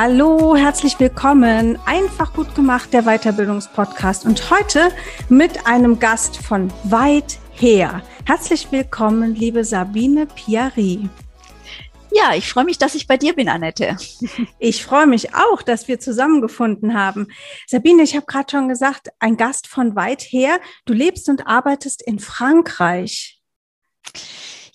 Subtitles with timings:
[0.00, 1.76] Hallo, herzlich willkommen.
[1.84, 4.26] Einfach gut gemacht, der Weiterbildungspodcast.
[4.26, 4.92] Und heute
[5.28, 8.04] mit einem Gast von weit her.
[8.24, 11.08] Herzlich willkommen, liebe Sabine Piari.
[12.12, 13.96] Ja, ich freue mich, dass ich bei dir bin, Annette.
[14.60, 17.26] Ich freue mich auch, dass wir zusammengefunden haben.
[17.66, 20.60] Sabine, ich habe gerade schon gesagt, ein Gast von weit her.
[20.84, 23.40] Du lebst und arbeitest in Frankreich.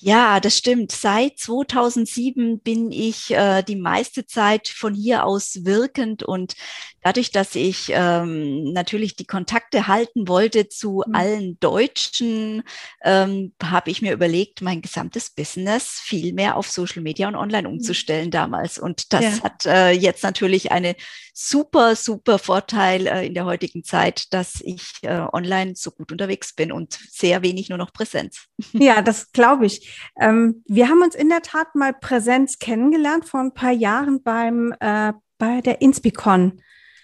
[0.06, 0.92] Ja, das stimmt.
[0.92, 6.56] Seit 2007 bin ich äh, die meiste Zeit von hier aus wirkend und
[7.04, 11.16] dadurch, dass ich ähm, natürlich die Kontakte halten wollte zu mhm.
[11.16, 12.64] allen Deutschen,
[13.04, 17.68] ähm, habe ich mir überlegt, mein gesamtes Business viel mehr auf Social Media und online
[17.68, 17.76] mhm.
[17.76, 18.32] umzustellen mhm.
[18.32, 18.78] damals.
[18.78, 19.44] Und das ja.
[19.44, 20.96] hat äh, jetzt natürlich eine
[21.34, 26.54] super, super Vorteil äh, in der heutigen Zeit, dass ich äh, online so gut unterwegs
[26.54, 28.46] bin und sehr wenig nur noch Präsenz.
[28.74, 29.98] Ja, das glaube ich.
[30.20, 34.74] Ähm, wir haben uns in der Tat mal Präsenz kennengelernt vor ein paar Jahren beim
[34.80, 36.62] äh, bei der Inspicon.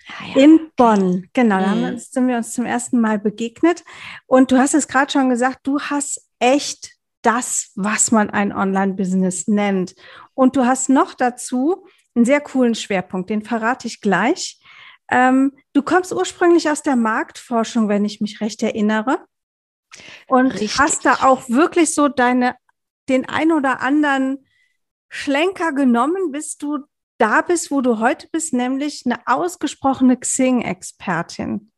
[0.10, 0.44] Ah, ja.
[0.44, 1.98] In Bonn, genau, da mhm.
[1.98, 3.84] sind wir uns zum ersten Mal begegnet.
[4.26, 9.48] Und du hast es gerade schon gesagt, du hast echt das, was man ein Online-Business
[9.48, 9.96] nennt.
[10.34, 11.86] Und du hast noch dazu
[12.16, 14.60] einen sehr coolen Schwerpunkt, den verrate ich gleich.
[15.12, 19.26] Ähm, du kommst ursprünglich aus der Marktforschung, wenn ich mich recht erinnere.
[20.28, 20.80] Und Richtig.
[20.80, 22.56] hast da auch wirklich so deine
[23.10, 24.46] den ein oder anderen
[25.10, 26.80] Schlenker genommen, bis du
[27.20, 31.72] da bist, wo du heute bist, nämlich eine ausgesprochene Xing-Expertin.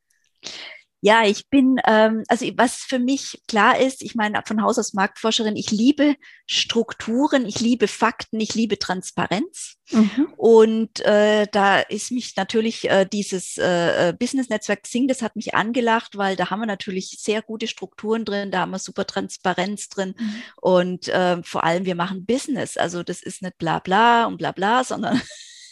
[1.04, 4.94] Ja, ich bin, ähm, also was für mich klar ist, ich meine, von Haus aus
[4.94, 9.78] Marktforscherin, ich liebe Strukturen, ich liebe Fakten, ich liebe Transparenz.
[9.90, 10.28] Mhm.
[10.38, 15.56] Und äh, da ist mich natürlich äh, dieses äh, äh, Business-Netzwerk Xing, das hat mich
[15.56, 19.90] angelacht, weil da haben wir natürlich sehr gute Strukturen drin, da haben wir super Transparenz
[19.90, 20.44] drin mhm.
[20.62, 22.78] und äh, vor allem wir machen Business.
[22.78, 25.20] Also das ist nicht bla bla und bla bla, sondern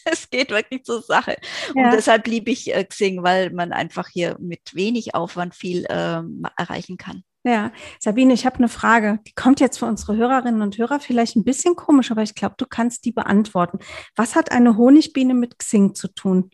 [0.11, 1.37] es geht wirklich zur Sache.
[1.75, 1.85] Ja.
[1.85, 6.43] Und deshalb liebe ich äh, Xing, weil man einfach hier mit wenig Aufwand viel ähm,
[6.57, 7.23] erreichen kann.
[7.45, 9.19] Ja, Sabine, ich habe eine Frage.
[9.25, 12.55] Die kommt jetzt für unsere Hörerinnen und Hörer vielleicht ein bisschen komisch, aber ich glaube,
[12.57, 13.79] du kannst die beantworten.
[14.15, 16.51] Was hat eine Honigbiene mit Xing zu tun?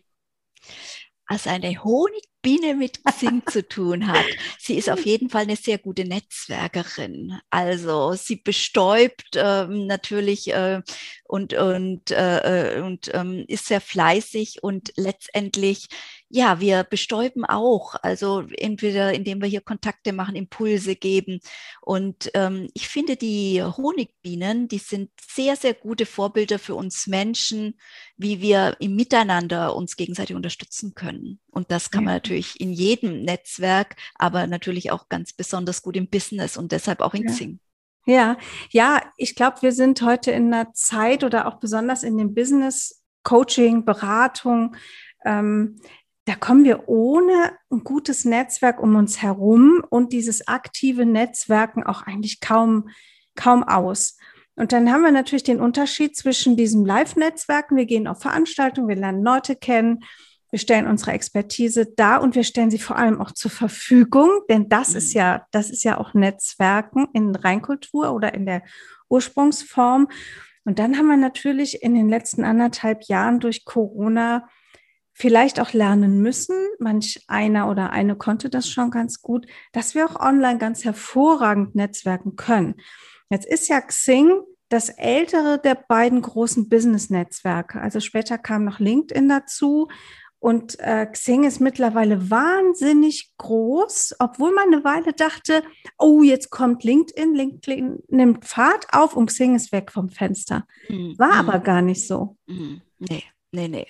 [1.26, 4.24] Also eine Honigbiene mit Xing zu tun hat.
[4.60, 7.40] Sie ist auf jeden Fall eine sehr gute Netzwerkerin.
[7.50, 10.82] Also sie bestäubt ähm, natürlich äh,
[11.28, 15.88] und, und, äh, äh und ähm, ist sehr fleißig und letztendlich
[16.28, 17.94] ja, wir bestäuben auch.
[18.02, 21.40] Also entweder indem wir hier Kontakte machen, Impulse geben.
[21.80, 27.78] Und ähm, ich finde, die Honigbienen, die sind sehr, sehr gute Vorbilder für uns Menschen,
[28.16, 31.38] wie wir im Miteinander uns gegenseitig unterstützen können.
[31.50, 36.08] Und das kann man natürlich in jedem Netzwerk, aber natürlich auch ganz besonders gut im
[36.08, 37.32] Business und deshalb auch in ja.
[37.32, 37.60] Xing.
[38.06, 38.36] Ja,
[38.70, 43.04] ja, ich glaube, wir sind heute in einer Zeit oder auch besonders in dem Business
[43.24, 44.76] Coaching, Beratung,
[45.24, 45.80] ähm,
[46.26, 52.02] da kommen wir ohne ein gutes Netzwerk um uns herum und dieses aktive Netzwerken auch
[52.02, 52.88] eigentlich kaum,
[53.36, 54.16] kaum aus.
[54.56, 57.76] Und dann haben wir natürlich den Unterschied zwischen diesem Live-Netzwerken.
[57.76, 60.02] Wir gehen auf Veranstaltungen, wir lernen Leute kennen,
[60.50, 64.68] wir stellen unsere Expertise da und wir stellen sie vor allem auch zur Verfügung, denn
[64.68, 65.18] das ist mhm.
[65.18, 68.62] ja, das ist ja auch Netzwerken in Reinkultur oder in der
[69.08, 70.08] Ursprungsform.
[70.64, 74.48] Und dann haben wir natürlich in den letzten anderthalb Jahren durch Corona
[75.12, 80.04] vielleicht auch lernen müssen, manch einer oder eine konnte das schon ganz gut, dass wir
[80.04, 82.74] auch online ganz hervorragend netzwerken können.
[83.30, 84.30] Jetzt ist ja Xing
[84.68, 87.80] das ältere der beiden großen Business-Netzwerke.
[87.80, 89.88] Also später kam noch LinkedIn dazu
[90.38, 95.62] und äh, Xing ist mittlerweile wahnsinnig groß, obwohl man eine Weile dachte,
[95.98, 100.66] oh, jetzt kommt LinkedIn, LinkedIn nimmt Fahrt auf und Xing ist weg vom Fenster.
[100.88, 101.18] Mhm.
[101.18, 101.48] War mhm.
[101.48, 102.36] aber gar nicht so.
[102.46, 102.82] Mhm.
[102.98, 103.24] Nee.
[103.52, 103.86] Nee, nee.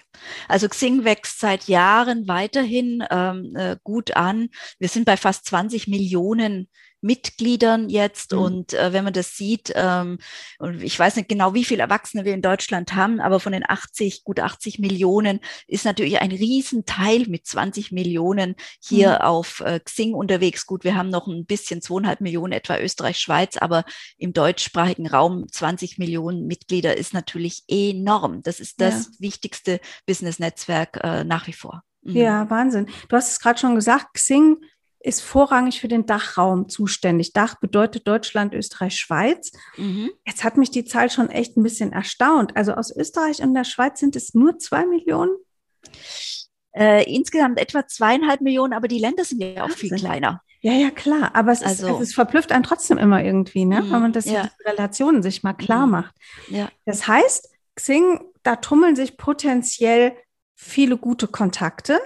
[0.48, 4.50] Also Xing wächst seit Jahren weiterhin ähm, äh, gut an.
[4.78, 6.68] Wir sind bei fast 20 Millionen
[7.00, 8.32] Mitgliedern jetzt.
[8.32, 8.38] Mhm.
[8.38, 10.18] Und äh, wenn man das sieht, ähm,
[10.58, 13.68] und ich weiß nicht genau, wie viele Erwachsene wir in Deutschland haben, aber von den
[13.68, 19.26] 80, gut 80 Millionen ist natürlich ein Riesenteil mit 20 Millionen hier mhm.
[19.26, 20.66] auf äh, Xing unterwegs.
[20.66, 23.84] Gut, wir haben noch ein bisschen zweieinhalb Millionen etwa Österreich, Schweiz, aber
[24.18, 28.42] im deutschsprachigen Raum 20 Millionen Mitglieder ist natürlich enorm.
[28.42, 29.10] Das ist das ja.
[29.20, 31.82] wichtigste Business-Netzwerk äh, nach wie vor.
[32.02, 32.16] Mhm.
[32.16, 32.88] Ja, Wahnsinn.
[33.08, 34.58] Du hast es gerade schon gesagt, Xing
[35.06, 37.32] ist vorrangig für den Dachraum zuständig.
[37.32, 39.52] Dach bedeutet Deutschland, Österreich, Schweiz.
[39.76, 40.10] Mhm.
[40.26, 42.56] Jetzt hat mich die Zahl schon echt ein bisschen erstaunt.
[42.56, 45.30] Also aus Österreich und der Schweiz sind es nur zwei Millionen?
[46.72, 50.42] Äh, insgesamt etwa zweieinhalb Millionen, aber die Länder sind ja auch viel kleiner.
[50.60, 51.30] Ja, ja, klar.
[51.34, 53.82] Aber es, also, ist, es ist verblüfft einen trotzdem immer irgendwie, ne?
[53.82, 54.42] Mhm, wenn man das ja.
[54.42, 55.92] die Relationen sich mal klar mhm.
[55.92, 56.14] macht.
[56.48, 56.68] Ja.
[56.84, 60.16] Das heißt, Xing, da tummeln sich potenziell
[60.56, 62.00] viele gute Kontakte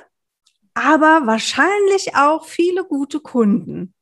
[0.81, 3.95] aber wahrscheinlich auch viele gute Kunden.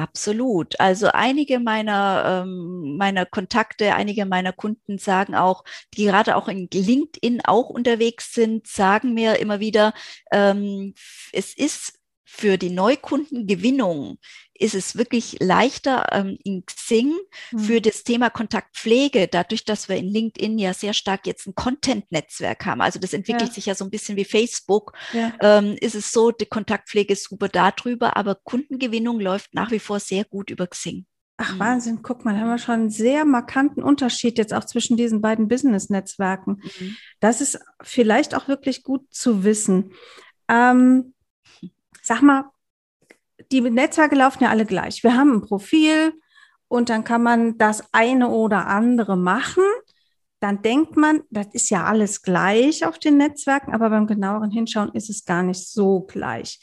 [0.00, 0.80] Absolut.
[0.80, 5.62] Also einige meiner, ähm, meiner Kontakte, einige meiner Kunden sagen auch,
[5.94, 9.92] die gerade auch in LinkedIn auch unterwegs sind, sagen mir immer wieder,
[10.32, 10.94] ähm,
[11.32, 11.99] es ist
[12.32, 14.18] für die Neukundengewinnung
[14.54, 17.12] ist es wirklich leichter ähm, in Xing
[17.50, 17.58] mhm.
[17.58, 22.64] für das Thema Kontaktpflege, dadurch, dass wir in LinkedIn ja sehr stark jetzt ein Content-Netzwerk
[22.66, 22.82] haben.
[22.82, 23.52] Also das entwickelt ja.
[23.52, 24.92] sich ja so ein bisschen wie Facebook.
[25.12, 25.32] Ja.
[25.40, 29.98] Ähm, ist es so, die Kontaktpflege ist super darüber, aber Kundengewinnung läuft nach wie vor
[29.98, 31.06] sehr gut über Xing.
[31.36, 31.58] Ach, mhm.
[31.58, 35.20] Wahnsinn, guck mal, da haben wir schon einen sehr markanten Unterschied jetzt auch zwischen diesen
[35.20, 36.62] beiden Business-Netzwerken.
[36.62, 36.96] Mhm.
[37.18, 39.92] Das ist vielleicht auch wirklich gut zu wissen.
[40.48, 41.12] Ähm,
[42.10, 42.50] sag mal,
[43.52, 45.04] die Netzwerke laufen ja alle gleich.
[45.04, 46.12] Wir haben ein Profil
[46.66, 49.62] und dann kann man das eine oder andere machen.
[50.40, 54.90] Dann denkt man, das ist ja alles gleich auf den Netzwerken, aber beim genaueren Hinschauen
[54.92, 56.58] ist es gar nicht so gleich.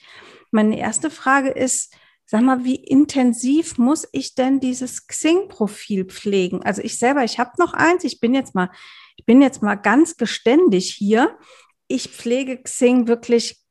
[0.52, 1.96] Meine erste Frage ist,
[2.26, 6.62] sag mal, wie intensiv muss ich denn dieses Xing-Profil pflegen?
[6.64, 8.70] Also ich selber, ich habe noch eins, ich bin jetzt mal,
[9.16, 11.38] ich bin jetzt mal ganz geständig hier.
[11.88, 13.64] Ich pflege Xing wirklich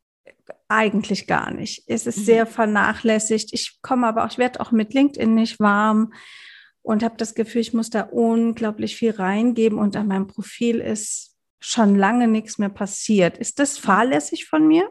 [0.68, 1.84] eigentlich gar nicht.
[1.86, 2.24] Es ist mhm.
[2.24, 3.52] sehr vernachlässigt.
[3.52, 6.12] Ich komme aber auch, ich werde auch mit LinkedIn nicht warm
[6.82, 11.36] und habe das Gefühl, ich muss da unglaublich viel reingeben und an meinem Profil ist
[11.58, 13.38] schon lange nichts mehr passiert.
[13.38, 14.88] Ist das fahrlässig von mir?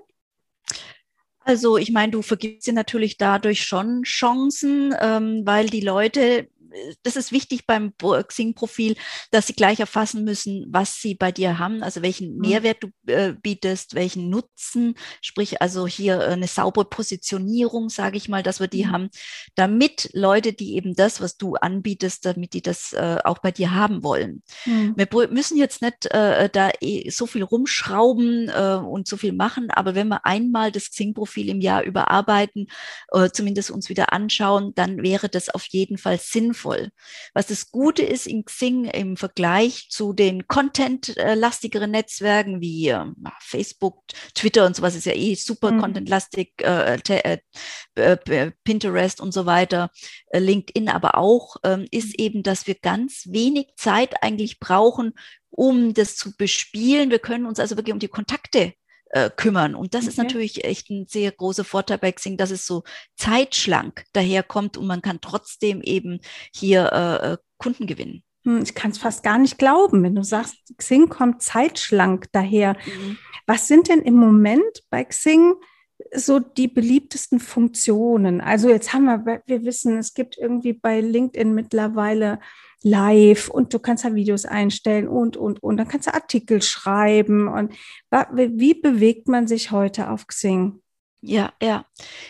[1.40, 6.50] Also ich meine, du vergibst dir natürlich dadurch schon Chancen, ähm, weil die Leute
[7.04, 8.96] das ist wichtig beim Xing-Profil,
[9.32, 12.42] dass sie gleich erfassen müssen, was sie bei dir haben, also welchen mhm.
[12.42, 18.30] Mehrwert du äh, bietest, welchen Nutzen, sprich also hier äh, eine saubere Positionierung, sage ich
[18.30, 18.92] mal, dass wir die mhm.
[18.92, 19.10] haben,
[19.56, 23.74] damit Leute, die eben das, was du anbietest, damit die das äh, auch bei dir
[23.74, 24.44] haben wollen.
[24.66, 24.96] Mhm.
[24.96, 29.70] Wir müssen jetzt nicht äh, da eh so viel rumschrauben äh, und so viel machen,
[29.70, 32.68] aber wenn wir einmal das Xing-Profil im Jahr überarbeiten,
[33.12, 36.90] äh, zumindest uns wieder anschauen, dann wäre das auf jeden Fall sinnvoll sinnvoll.
[37.34, 43.06] Was das Gute ist in Xing im Vergleich zu den contentlastigeren Netzwerken wie äh,
[43.40, 44.04] Facebook,
[44.34, 45.82] Twitter und sowas ist ja eh super mhm.
[45.82, 47.40] contentlastig, äh, äh,
[47.96, 49.92] äh, Pinterest und so weiter,
[50.30, 52.26] äh, LinkedIn aber auch, ähm, ist mhm.
[52.26, 55.14] eben, dass wir ganz wenig Zeit eigentlich brauchen,
[55.50, 57.10] um das zu bespielen.
[57.10, 58.74] Wir können uns also wirklich um die Kontakte
[59.16, 59.76] äh, kümmern.
[59.76, 60.10] Und das okay.
[60.10, 62.84] ist natürlich echt ein sehr großer Vorteil bei Xing, dass es so
[63.16, 66.20] zeitschlank daherkommt und man kann trotzdem eben
[66.54, 68.22] hier äh, äh Kunden gewinnen.
[68.44, 72.76] Hm, ich kann es fast gar nicht glauben, wenn du sagst, Xing kommt zeitschlank daher.
[72.86, 73.18] Mhm.
[73.48, 75.54] Was sind denn im Moment bei Xing
[76.14, 78.42] so die beliebtesten Funktionen?
[78.42, 82.40] Also jetzt haben wir, wir wissen, es gibt irgendwie bei LinkedIn mittlerweile
[82.86, 85.78] live und du kannst da Videos einstellen und, und, und.
[85.78, 87.48] Dann kannst du Artikel schreiben.
[87.48, 87.74] Und
[88.32, 90.82] wie bewegt man sich heute auf Xing?
[91.20, 91.86] Ja, ja,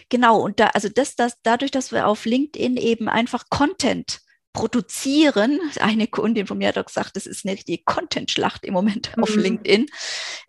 [0.09, 0.41] genau.
[0.41, 4.21] Und da, also das, das, dadurch, dass wir auf LinkedIn eben einfach Content
[4.55, 5.59] produzieren.
[5.79, 9.23] Eine Kundin von mir hat auch gesagt, das ist eine richtige Content-Schlacht im Moment mhm.
[9.23, 9.87] auf LinkedIn.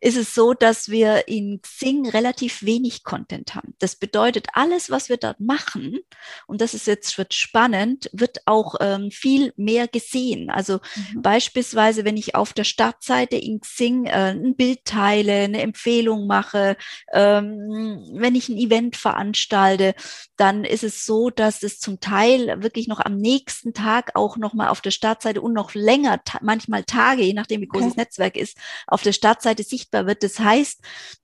[0.01, 3.75] Ist es so, dass wir in Xing relativ wenig Content haben.
[3.81, 5.99] Das bedeutet, alles, was wir dort machen,
[6.47, 10.51] und das ist jetzt wird spannend, wird auch ähm, viel mehr gesehen.
[10.51, 11.23] Also mhm.
[11.23, 16.77] beispielsweise, wenn ich auf der Startseite in Xing äh, ein Bild teile, eine Empfehlung mache,
[17.13, 19.95] ähm, wenn ich ein Event veranstalte,
[20.37, 24.37] dann ist es so, dass es zum Teil wirklich noch am nächsten Tag Tag auch
[24.37, 27.89] nochmal auf der Startseite und noch länger, manchmal Tage, je nachdem wie groß okay.
[27.91, 30.23] das Netzwerk ist, auf der Startseite sichtbar wird.
[30.23, 30.81] Das heißt,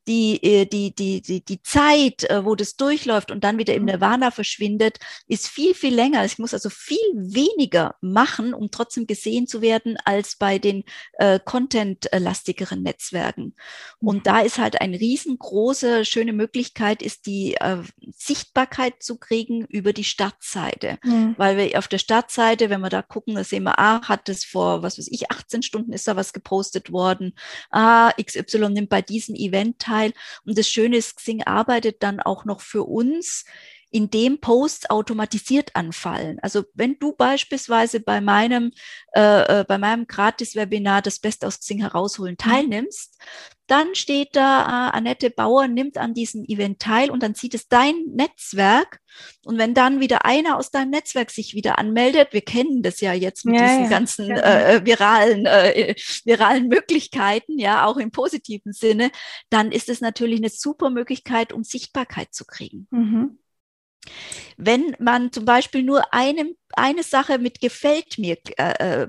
[0.09, 3.82] die, äh, die, die, die, die Zeit, äh, wo das durchläuft und dann wieder im
[3.82, 3.90] mhm.
[3.90, 6.25] Nirvana verschwindet, ist viel, viel länger.
[6.25, 11.38] Ich muss also viel weniger machen, um trotzdem gesehen zu werden, als bei den äh,
[11.44, 13.54] content-lastigeren Netzwerken.
[14.00, 14.23] Und mhm.
[14.25, 17.78] da ist halt eine riesengroße, schöne Möglichkeit, ist die äh,
[18.11, 20.99] Sichtbarkeit zu kriegen über die Startseite.
[21.04, 21.35] Mhm.
[21.38, 24.44] Weil wir auf der Startseite, wenn wir da gucken, da sehen wir, ah, hat es
[24.44, 27.35] vor, was weiß ich, 18 Stunden ist da was gepostet worden.
[27.71, 30.12] Ah, XY nimmt bei diesem Event teil Teil.
[30.46, 33.44] Und das Schöne ist, Xing arbeitet dann auch noch für uns
[33.92, 36.38] in dem Posts automatisiert anfallen.
[36.40, 38.72] Also wenn du beispielsweise bei meinem,
[39.14, 42.50] äh, äh bei meinem Gratis-Webinar das Beste aus Xing herausholen mhm.
[42.50, 43.18] teilnimmst,
[43.66, 47.68] dann steht da, äh, Annette Bauer nimmt an diesem Event teil und dann sieht es
[47.68, 48.99] dein Netzwerk.
[49.44, 53.12] Und wenn dann wieder einer aus deinem Netzwerk sich wieder anmeldet, wir kennen das ja
[53.12, 54.37] jetzt mit ja, diesen ja, ganzen ja.
[54.37, 55.94] Äh, viralen, äh,
[56.25, 59.11] viralen Möglichkeiten, ja, auch im positiven Sinne,
[59.50, 62.88] dann ist es natürlich eine super Möglichkeit, um Sichtbarkeit zu kriegen.
[62.90, 63.38] Mhm.
[64.56, 69.09] Wenn man zum Beispiel nur einem, eine Sache mit gefällt mir, äh, äh,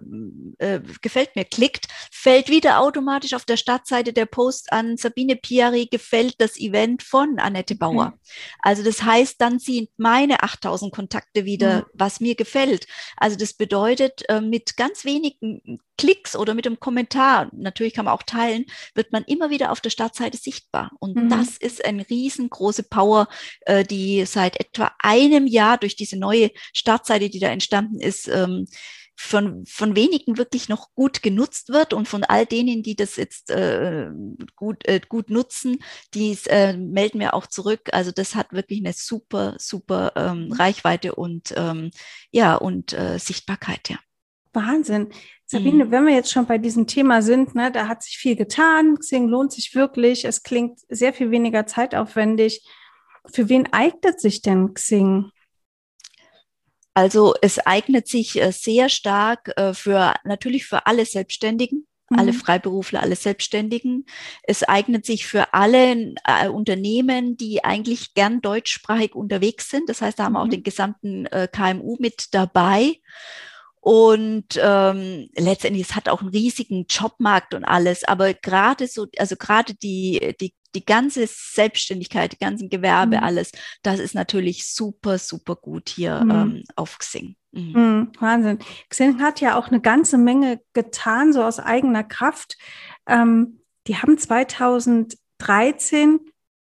[0.60, 5.88] äh, gefällt mir klickt, fällt wieder automatisch auf der Startseite der Post an Sabine Piari
[5.88, 8.08] gefällt das Event von Annette Bauer.
[8.08, 8.20] Mhm.
[8.60, 11.86] Also das heißt, dann sind meine 8000 Kontakte wieder, mhm.
[11.93, 12.88] was mir gefällt.
[13.17, 18.13] Also das bedeutet, äh, mit ganz wenigen Klicks oder mit einem Kommentar, natürlich kann man
[18.13, 18.65] auch teilen,
[18.96, 20.91] wird man immer wieder auf der Startseite sichtbar.
[21.00, 21.29] Und mhm.
[21.29, 23.27] das ist eine riesengroße Power,
[23.62, 28.65] äh, die seit etwa einem Jahr durch diese neue Startseite, die da entstanden ist, ähm,
[29.15, 33.51] von, von wenigen wirklich noch gut genutzt wird und von all denen, die das jetzt
[33.51, 34.10] äh,
[34.55, 35.77] gut, äh, gut nutzen,
[36.13, 37.89] die äh, melden mir auch zurück.
[37.91, 40.53] Also das hat wirklich eine super, super ähm, mhm.
[40.53, 41.91] Reichweite und ähm,
[42.31, 43.98] ja und äh, Sichtbarkeit, ja.
[44.53, 45.10] Wahnsinn.
[45.45, 45.91] Sabine, mhm.
[45.91, 48.98] wenn wir jetzt schon bei diesem Thema sind, ne, da hat sich viel getan.
[48.98, 50.25] Xing lohnt sich wirklich.
[50.25, 52.67] Es klingt sehr viel weniger zeitaufwendig.
[53.31, 55.29] Für wen eignet sich denn Xing?
[56.93, 62.19] Also es eignet sich äh, sehr stark äh, für natürlich für alle Selbstständigen, mhm.
[62.19, 64.05] alle Freiberufler, alle Selbstständigen.
[64.43, 69.89] Es eignet sich für alle äh, Unternehmen, die eigentlich gern deutschsprachig unterwegs sind.
[69.89, 70.51] Das heißt, da haben wir auch mhm.
[70.51, 73.00] den gesamten äh, KMU mit dabei.
[73.79, 79.35] Und ähm, letztendlich, es hat auch einen riesigen Jobmarkt und alles, aber gerade so, also
[79.35, 83.24] gerade die, die, die ganze Selbstständigkeit, die ganzen Gewerbe, mhm.
[83.24, 83.51] alles,
[83.84, 86.32] das ist natürlich super, super gut hier mhm.
[86.32, 87.36] ähm, auf Xing.
[87.51, 87.72] Mhm.
[87.74, 88.12] mhm.
[88.20, 88.60] Wahnsinn.
[88.89, 92.58] Xing hat ja auch eine ganze Menge getan, so aus eigener Kraft.
[93.08, 96.20] Ähm, die haben 2013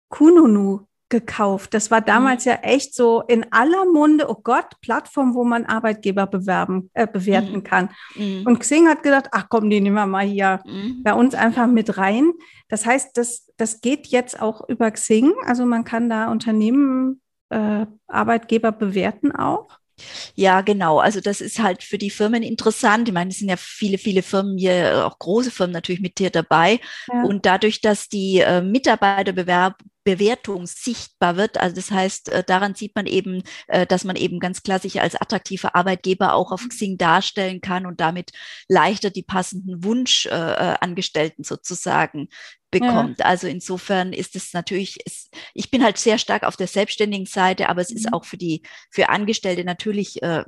[0.10, 1.75] Kununu gekauft.
[1.75, 2.51] Das war damals mhm.
[2.53, 7.57] ja echt so in aller Munde, oh Gott, Plattform, wo man Arbeitgeber bewerben, äh, bewerten
[7.57, 7.63] mhm.
[7.63, 7.89] kann.
[8.15, 8.47] Mhm.
[8.47, 11.03] Und Xing hat gedacht, ach komm, die nehmen wir mal hier mhm.
[11.03, 12.31] bei uns einfach mit rein.
[12.69, 15.33] Das heißt, das, das geht jetzt auch über Xing.
[15.45, 19.67] Also man kann da Unternehmen, äh, Arbeitgeber bewerten auch.
[20.35, 20.99] Ja, genau.
[20.99, 23.07] Also das ist halt für die Firmen interessant.
[23.07, 26.29] Ich meine, es sind ja viele, viele Firmen hier, auch große Firmen natürlich mit dir
[26.29, 26.79] dabei.
[27.11, 27.23] Ja.
[27.23, 31.60] Und dadurch, dass die äh, Mitarbeiterbewerb Bewertung sichtbar wird.
[31.60, 35.01] Also das heißt, äh, daran sieht man eben, äh, dass man eben ganz klar sich
[35.01, 38.31] als attraktiver Arbeitgeber auch auf Xing darstellen kann und damit
[38.67, 42.29] leichter die passenden Wunschangestellten sozusagen
[42.71, 43.19] bekommt.
[43.19, 43.25] Ja.
[43.25, 47.69] Also insofern ist es natürlich, es, ich bin halt sehr stark auf der selbstständigen Seite,
[47.69, 47.97] aber es mhm.
[47.97, 50.43] ist auch für die, für Angestellte natürlich äh,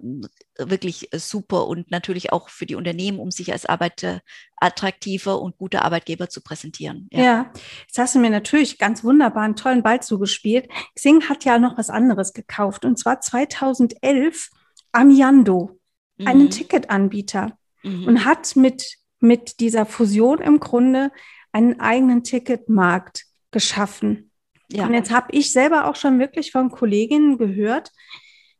[0.58, 4.22] wirklich super und natürlich auch für die Unternehmen, um sich als Arbeiter
[4.56, 7.10] attraktiver und guter Arbeitgeber zu präsentieren.
[7.12, 7.24] Ja.
[7.24, 7.51] ja,
[7.86, 10.70] jetzt hast du mir natürlich ganz wunderbar einen tollen Ball zugespielt.
[10.96, 14.50] Xing hat ja noch was anderes gekauft und zwar 2011
[14.94, 15.80] Amiando,
[16.18, 16.27] mhm.
[16.27, 18.08] einen Ticketanbieter mhm.
[18.08, 21.12] und hat mit, mit dieser Fusion im Grunde
[21.54, 24.32] einen eigenen Ticketmarkt geschaffen.
[24.70, 24.88] Ja.
[24.88, 27.92] Und jetzt habe ich selber auch schon wirklich von Kolleginnen gehört,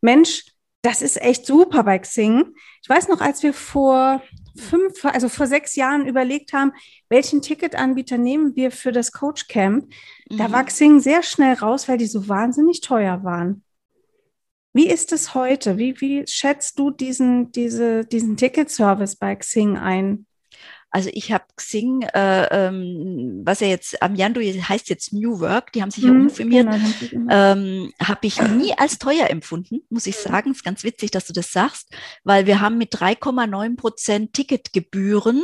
[0.02, 0.46] Mensch,
[0.82, 2.56] das ist echt super bei Xing.
[2.82, 4.22] Ich weiß noch, als wir vor
[4.58, 6.74] fünf, also vor sechs Jahren überlegt haben,
[7.10, 9.86] welchen Ticketanbieter nehmen wir für das Coach Camp,
[10.30, 10.38] mhm.
[10.38, 13.64] da war Xing sehr schnell raus, weil die so wahnsinnig teuer waren.
[14.74, 15.78] Wie ist es heute?
[15.78, 20.26] Wie, wie schätzt du diesen, diese, diesen Ticketservice bei Xing ein?
[20.94, 25.74] Also ich habe Xing, äh, ähm, was ja jetzt am Jando heißt jetzt New Work,
[25.74, 26.70] die haben sich ja mhm, umfirmiert,
[27.10, 30.52] genau, ähm, habe ich nie als teuer empfunden, muss ich sagen.
[30.52, 31.90] Ist ganz witzig, dass du das sagst,
[32.24, 35.42] weil wir haben mit 3,9 Prozent Ticketgebühren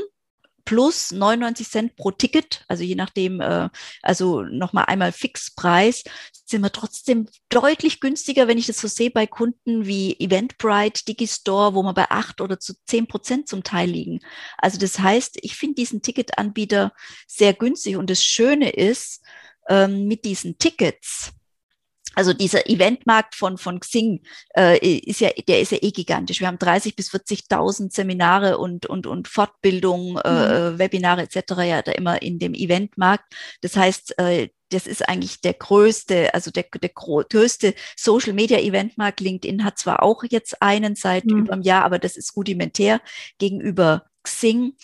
[0.66, 3.70] plus 99 Cent pro Ticket, also je nachdem, äh,
[4.04, 6.04] also nochmal einmal Fixpreis,
[6.50, 11.76] sind wir trotzdem deutlich günstiger, wenn ich das so sehe bei Kunden wie Eventbrite, Digistore,
[11.76, 14.20] wo wir bei acht oder zu zehn Prozent zum Teil liegen.
[14.58, 16.94] Also das heißt, ich finde diesen Ticketanbieter
[17.28, 19.24] sehr günstig und das Schöne ist,
[19.68, 21.34] ähm, mit diesen Tickets
[22.16, 24.22] also dieser Eventmarkt von, von Xing
[24.58, 26.42] äh, ist ja, der ist ja eh gigantisch.
[26.42, 30.80] Wir haben 30 bis 40.000 Seminare und, und, und Fortbildungen, äh, mhm.
[30.80, 31.38] Webinare etc.
[31.64, 33.34] ja da immer in dem Eventmarkt.
[33.62, 39.20] Das heißt, äh, das ist eigentlich der größte, also der, der größte Social Media Eventmarkt.
[39.20, 41.40] LinkedIn hat zwar auch jetzt einen seit mhm.
[41.40, 43.02] über einem Jahr, aber das ist rudimentär
[43.38, 44.76] gegenüber Xing.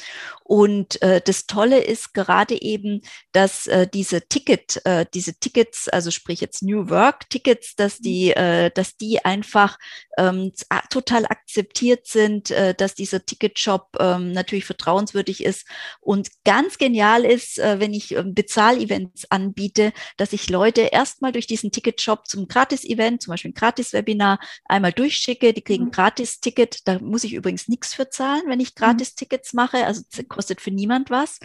[0.44, 6.12] Und äh, das Tolle ist gerade eben, dass äh, diese Ticket, äh, diese Tickets, also
[6.12, 9.78] sprich jetzt New Work Tickets, dass die, äh, dass die einfach
[10.18, 10.52] ähm,
[10.90, 15.66] total akzeptiert sind, äh, dass dieser Ticketshop ähm, natürlich vertrauenswürdig ist
[16.00, 21.48] und ganz genial ist, äh, wenn ich ähm, Bezahlevents anbiete, dass ich Leute erstmal durch
[21.48, 25.54] diesen Ticketshop zum Gratis-Event, zum Beispiel ein Gratis-Webinar, einmal durchschicke.
[25.54, 25.92] Die kriegen mhm.
[25.92, 26.88] Gratis-Ticket.
[26.88, 28.80] Da muss ich übrigens nichts für zahlen, wenn ich mhm.
[29.36, 29.86] Gratis-Tickets mache.
[29.86, 31.40] Also kostet für niemand was.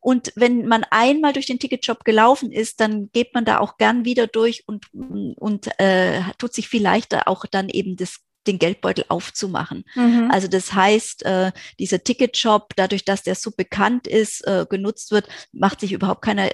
[0.00, 4.04] Und wenn man einmal durch den Ticketshop gelaufen ist, dann geht man da auch gern
[4.04, 9.04] wieder durch und, und äh, tut sich viel leichter auch dann eben das den Geldbeutel
[9.08, 9.84] aufzumachen.
[9.94, 10.30] Mhm.
[10.30, 15.28] Also das heißt, äh, dieser Ticketshop, dadurch, dass der so bekannt ist, äh, genutzt wird,
[15.52, 16.48] macht sich überhaupt keiner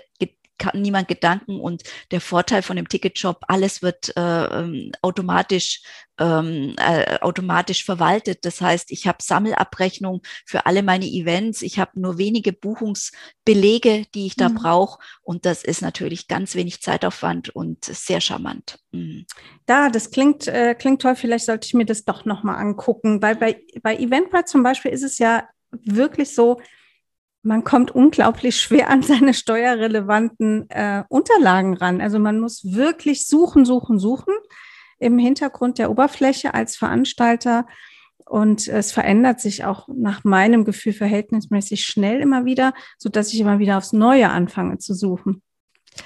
[0.58, 5.82] kann niemand Gedanken und der Vorteil von dem Ticketshop, alles wird äh, ähm, automatisch
[6.18, 8.44] ähm, äh, automatisch verwaltet.
[8.44, 11.62] Das heißt, ich habe Sammelabrechnung für alle meine Events.
[11.62, 14.54] Ich habe nur wenige Buchungsbelege, die ich da mhm.
[14.54, 14.98] brauche.
[15.22, 18.78] Und das ist natürlich ganz wenig Zeitaufwand und sehr charmant.
[18.92, 19.26] Mhm.
[19.66, 21.16] Da, das klingt, äh, klingt toll.
[21.16, 23.20] Vielleicht sollte ich mir das doch nochmal angucken.
[23.20, 26.60] Weil bei, bei Eventbrite zum Beispiel ist es ja wirklich so,
[27.46, 32.00] man kommt unglaublich schwer an seine steuerrelevanten äh, Unterlagen ran.
[32.00, 34.34] Also man muss wirklich suchen, suchen, suchen
[34.98, 37.66] im Hintergrund der Oberfläche als Veranstalter.
[38.28, 43.38] Und es verändert sich auch nach meinem Gefühl verhältnismäßig schnell immer wieder, so dass ich
[43.38, 45.42] immer wieder aufs Neue anfange zu suchen.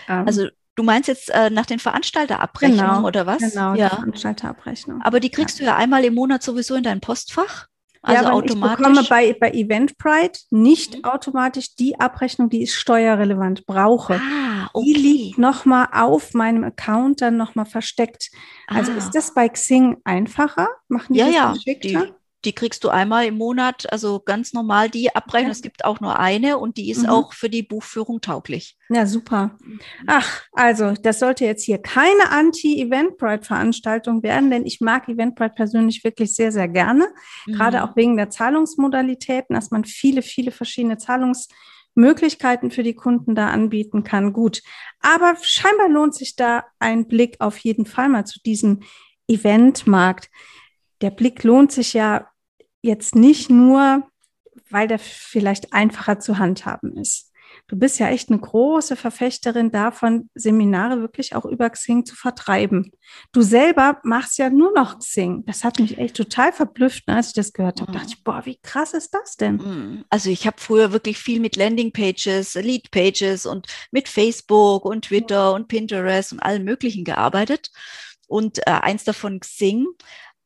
[0.08, 3.38] Ähm, also Du meinst jetzt äh, nach den Veranstalterabrechnungen genau, oder was?
[3.40, 3.90] Genau, ja.
[3.90, 5.02] Veranstalterabrechnung.
[5.02, 5.64] Aber die kriegst ja.
[5.64, 7.66] du ja einmal im Monat sowieso in dein Postfach.
[8.02, 8.72] Also ja, automatisch.
[8.72, 11.04] Ich bekomme bei, bei Eventbrite nicht mhm.
[11.04, 14.14] automatisch die Abrechnung, die ich steuerrelevant brauche.
[14.14, 14.86] Ah, okay.
[14.86, 18.30] Die liegt nochmal auf meinem Account dann nochmal versteckt.
[18.66, 18.96] Also ah.
[18.96, 20.68] ist das bei Xing einfacher?
[20.88, 22.06] Machen die ja, das ja, geschickter?
[22.06, 22.12] Die,
[22.44, 25.50] die kriegst du einmal im Monat, also ganz normal die Abrechnung.
[25.50, 25.58] Okay.
[25.58, 27.10] Es gibt auch nur eine und die ist mhm.
[27.10, 28.78] auch für die Buchführung tauglich.
[28.88, 29.58] Ja, super.
[30.06, 36.34] Ach, also das sollte jetzt hier keine Anti-Eventbrite-Veranstaltung werden, denn ich mag Eventbrite persönlich wirklich
[36.34, 37.08] sehr, sehr gerne.
[37.46, 37.52] Mhm.
[37.52, 43.48] Gerade auch wegen der Zahlungsmodalitäten, dass man viele, viele verschiedene Zahlungsmöglichkeiten für die Kunden da
[43.48, 44.32] anbieten kann.
[44.32, 44.62] Gut.
[45.00, 48.80] Aber scheinbar lohnt sich da ein Blick auf jeden Fall mal zu diesem
[49.28, 50.30] Eventmarkt.
[51.02, 52.29] Der Blick lohnt sich ja
[52.82, 54.06] jetzt nicht nur,
[54.70, 57.30] weil der vielleicht einfacher zu handhaben ist.
[57.66, 62.90] Du bist ja echt eine große Verfechterin davon, Seminare wirklich auch über Xing zu vertreiben.
[63.32, 65.44] Du selber machst ja nur noch Xing.
[65.46, 67.92] Das hat mich echt total verblüfft, ne, als ich das gehört habe.
[67.92, 67.94] Mhm.
[67.94, 69.56] dachte ich, boah, wie krass ist das denn?
[69.56, 70.04] Mhm.
[70.10, 75.68] Also ich habe früher wirklich viel mit Landingpages, Leadpages und mit Facebook und Twitter und
[75.68, 77.70] Pinterest und allem Möglichen gearbeitet.
[78.26, 79.86] Und äh, eins davon Xing.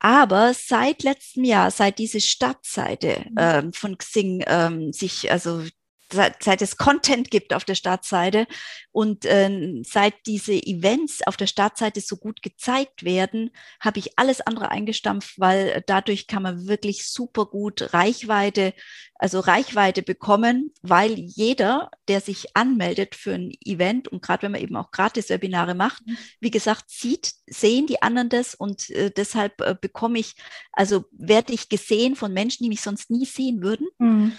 [0.04, 3.36] Aber seit letztem Jahr, seit diese Startseite mhm.
[3.38, 5.64] ähm, von Xing ähm, sich, also
[6.12, 8.46] seit, es Content gibt auf der Startseite
[8.92, 14.40] und äh, seit diese Events auf der Startseite so gut gezeigt werden, habe ich alles
[14.40, 18.74] andere eingestampft, weil dadurch kann man wirklich super gut Reichweite,
[19.16, 24.60] also Reichweite bekommen, weil jeder, der sich anmeldet für ein Event und gerade wenn man
[24.60, 26.18] eben auch Gratis-Webinare macht, mhm.
[26.40, 30.34] wie gesagt, sieht, sehen die anderen das und äh, deshalb äh, bekomme ich,
[30.72, 33.88] also werde ich gesehen von Menschen, die mich sonst nie sehen würden.
[33.98, 34.32] Mhm.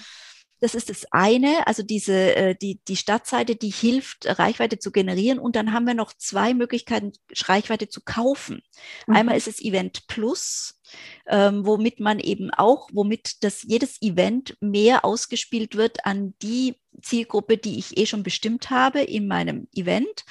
[0.60, 5.40] Das ist das eine, also diese, äh, die, die Stadtseite, die hilft, Reichweite zu generieren.
[5.40, 7.12] Und dann haben wir noch zwei Möglichkeiten,
[7.44, 8.62] Reichweite zu kaufen.
[9.08, 9.16] Mhm.
[9.16, 10.80] Einmal ist es Event Plus,
[11.28, 17.58] ähm, womit man eben auch, womit das jedes Event mehr ausgespielt wird an die Zielgruppe,
[17.58, 20.24] die ich eh schon bestimmt habe in meinem Event.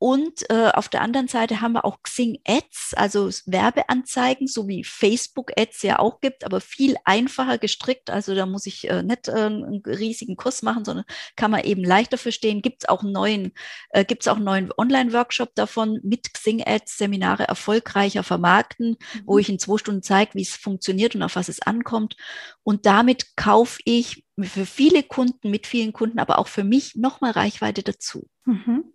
[0.00, 4.82] Und äh, auf der anderen Seite haben wir auch Xing Ads, also Werbeanzeigen, so wie
[4.82, 8.08] Facebook Ads ja auch gibt, aber viel einfacher gestrickt.
[8.08, 11.04] Also da muss ich äh, nicht äh, einen riesigen Kurs machen, sondern
[11.36, 12.62] kann man eben leichter verstehen.
[12.62, 13.52] Gibt es auch einen neuen,
[13.90, 19.22] äh, auch neuen Online-Workshop davon mit Xing Ads, Seminare erfolgreicher vermarkten, mhm.
[19.26, 22.16] wo ich in zwei Stunden zeige, wie es funktioniert und auf was es ankommt.
[22.62, 27.32] Und damit kaufe ich für viele Kunden, mit vielen Kunden, aber auch für mich nochmal
[27.32, 28.26] Reichweite dazu.
[28.46, 28.94] Mhm.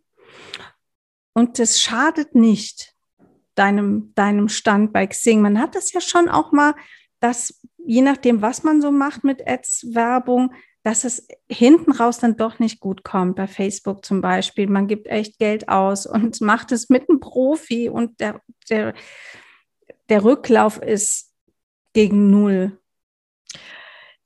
[1.35, 2.95] Und das schadet nicht
[3.55, 5.41] deinem, deinem Stand bei Xing.
[5.41, 6.73] Man hat das ja schon auch mal,
[7.19, 12.59] dass je nachdem, was man so macht mit Ads-Werbung, dass es hinten raus dann doch
[12.59, 13.35] nicht gut kommt.
[13.35, 14.67] Bei Facebook zum Beispiel.
[14.67, 18.93] Man gibt echt Geld aus und macht es mit einem Profi und der, der,
[20.07, 21.33] der Rücklauf ist
[21.93, 22.79] gegen Null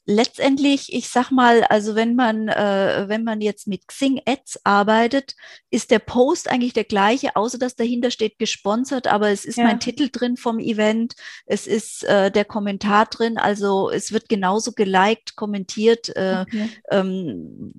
[0.09, 5.35] letztendlich, ich sag mal, also wenn man, äh, wenn man jetzt mit Xing Ads arbeitet,
[5.69, 9.65] ist der Post eigentlich der gleiche, außer dass dahinter steht gesponsert, aber es ist ja.
[9.65, 11.13] mein Titel drin vom Event,
[11.45, 16.09] es ist äh, der Kommentar drin, also es wird genauso geliked, kommentiert.
[16.15, 16.69] Äh, okay.
[16.89, 17.73] ähm,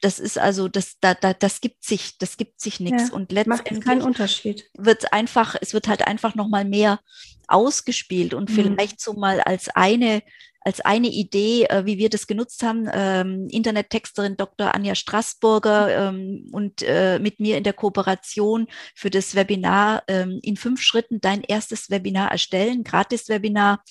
[0.00, 3.08] das ist also, das, da, da, das gibt sich, das gibt sich nichts.
[3.08, 4.70] Ja, und letztendlich keinen Unterschied.
[4.78, 7.00] wird einfach, es wird halt einfach nochmal mehr
[7.46, 8.54] ausgespielt und mhm.
[8.54, 10.22] vielleicht so mal als eine
[10.68, 14.74] als eine Idee, äh, wie wir das genutzt haben, ähm, Internettexterin Dr.
[14.74, 20.58] Anja Straßburger ähm, und äh, mit mir in der Kooperation für das Webinar ähm, in
[20.58, 23.82] fünf Schritten dein erstes Webinar erstellen, Gratis-Webinar.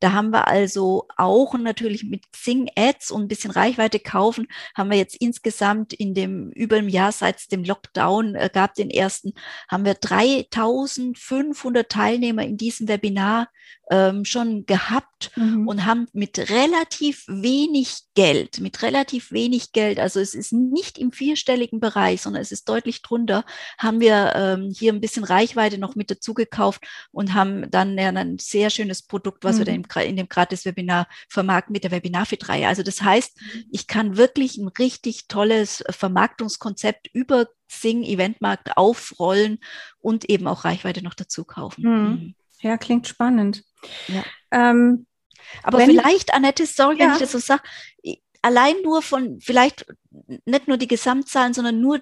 [0.00, 4.90] Da haben wir also auch natürlich mit Xing Ads und ein bisschen Reichweite kaufen, haben
[4.90, 9.32] wir jetzt insgesamt in dem über einem Jahr seit dem Lockdown äh, gab den ersten,
[9.70, 13.48] haben wir 3500 Teilnehmer in diesem Webinar
[13.90, 15.68] ähm, schon gehabt mhm.
[15.68, 21.12] und haben mit relativ wenig Geld, mit relativ wenig Geld, also es ist nicht im
[21.12, 23.44] vierstelligen Bereich, sondern es ist deutlich drunter,
[23.78, 28.08] haben wir ähm, hier ein bisschen Reichweite noch mit dazu gekauft und haben dann ja,
[28.08, 29.58] ein sehr schönes Produkt, was mhm.
[29.58, 32.66] wir dann in dem Gratis-Webinar vermarkten mit der Webinarfit-Reihe.
[32.66, 33.64] Also das heißt, mhm.
[33.70, 39.58] ich kann wirklich ein richtig tolles Vermarktungskonzept über Xing Eventmarkt aufrollen
[39.98, 41.82] und eben auch Reichweite noch dazu kaufen.
[41.84, 42.34] Mhm.
[42.60, 43.64] Ja, klingt spannend.
[44.08, 44.24] Ja.
[44.50, 45.06] Ähm,
[45.62, 47.06] Aber vielleicht, Annette, sorry, ja.
[47.06, 47.62] wenn ich das so sage,
[48.42, 49.86] allein nur von, vielleicht
[50.44, 52.00] nicht nur die Gesamtzahlen, sondern nur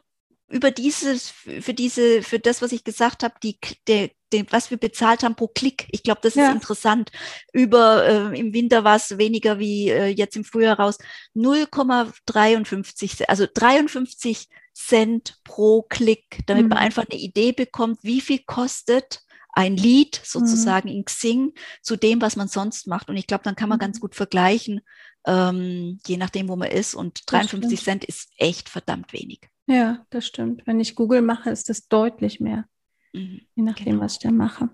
[0.49, 4.77] über dieses, für diese, für das, was ich gesagt habe, die, der, den, was wir
[4.77, 5.87] bezahlt haben pro Klick.
[5.91, 6.49] Ich glaube, das ja.
[6.49, 7.11] ist interessant.
[7.53, 10.99] Über äh, im Winter war es weniger wie äh, jetzt im Frühjahr raus.
[11.35, 16.71] 0,53, also 53 Cent pro Klick, damit mhm.
[16.71, 19.21] man einfach eine Idee bekommt, wie viel kostet
[19.55, 20.97] ein Lied sozusagen mhm.
[20.97, 23.09] in Xing zu dem, was man sonst macht.
[23.09, 23.83] Und ich glaube, dann kann man mhm.
[23.83, 24.81] ganz gut vergleichen,
[25.27, 26.95] ähm, je nachdem, wo man ist.
[26.95, 29.49] Und 53 Cent ist echt verdammt wenig.
[29.67, 30.67] Ja, das stimmt.
[30.67, 32.67] Wenn ich Google mache, ist das deutlich mehr.
[33.13, 33.41] Mhm.
[33.55, 34.01] Je nachdem, genau.
[34.01, 34.71] was ich da mache.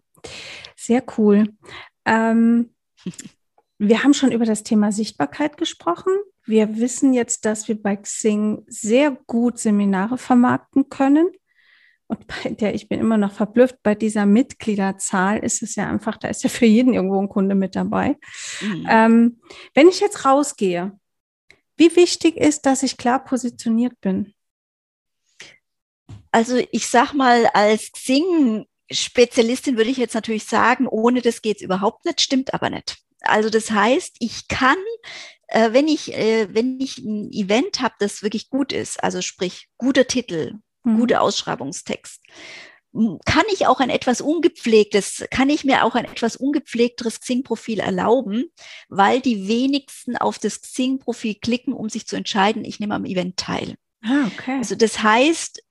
[0.77, 1.55] Sehr cool.
[2.05, 2.75] Ähm,
[3.79, 6.13] wir haben schon über das Thema Sichtbarkeit gesprochen.
[6.45, 11.31] Wir wissen jetzt, dass wir bei Xing sehr gut Seminare vermarkten können.
[12.11, 16.17] Und bei der, ich bin immer noch verblüfft, bei dieser Mitgliederzahl ist es ja einfach,
[16.17, 18.17] da ist ja für jeden irgendwo ein Kunde mit dabei.
[18.61, 18.87] Mhm.
[18.91, 19.41] Ähm,
[19.75, 20.99] wenn ich jetzt rausgehe,
[21.77, 24.35] wie wichtig ist, dass ich klar positioniert bin?
[26.33, 31.63] Also ich sag mal, als Xing-Spezialistin würde ich jetzt natürlich sagen, ohne das geht es
[31.63, 32.99] überhaupt nicht, stimmt aber nicht.
[33.21, 34.79] Also das heißt, ich kann,
[35.47, 39.69] äh, wenn ich, äh, wenn ich ein Event habe, das wirklich gut ist, also sprich
[39.79, 40.99] guter Titel, mhm.
[40.99, 42.21] guter Ausschreibungstext.
[43.25, 48.47] Kann ich auch ein etwas ungepflegtes, kann ich mir auch ein etwas ungepflegteres Xing-Profil erlauben,
[48.89, 53.37] weil die wenigsten auf das Xing-Profil klicken, um sich zu entscheiden, ich nehme am Event
[53.37, 53.77] teil.
[54.03, 54.57] Ah, okay.
[54.57, 55.63] Also das heißt,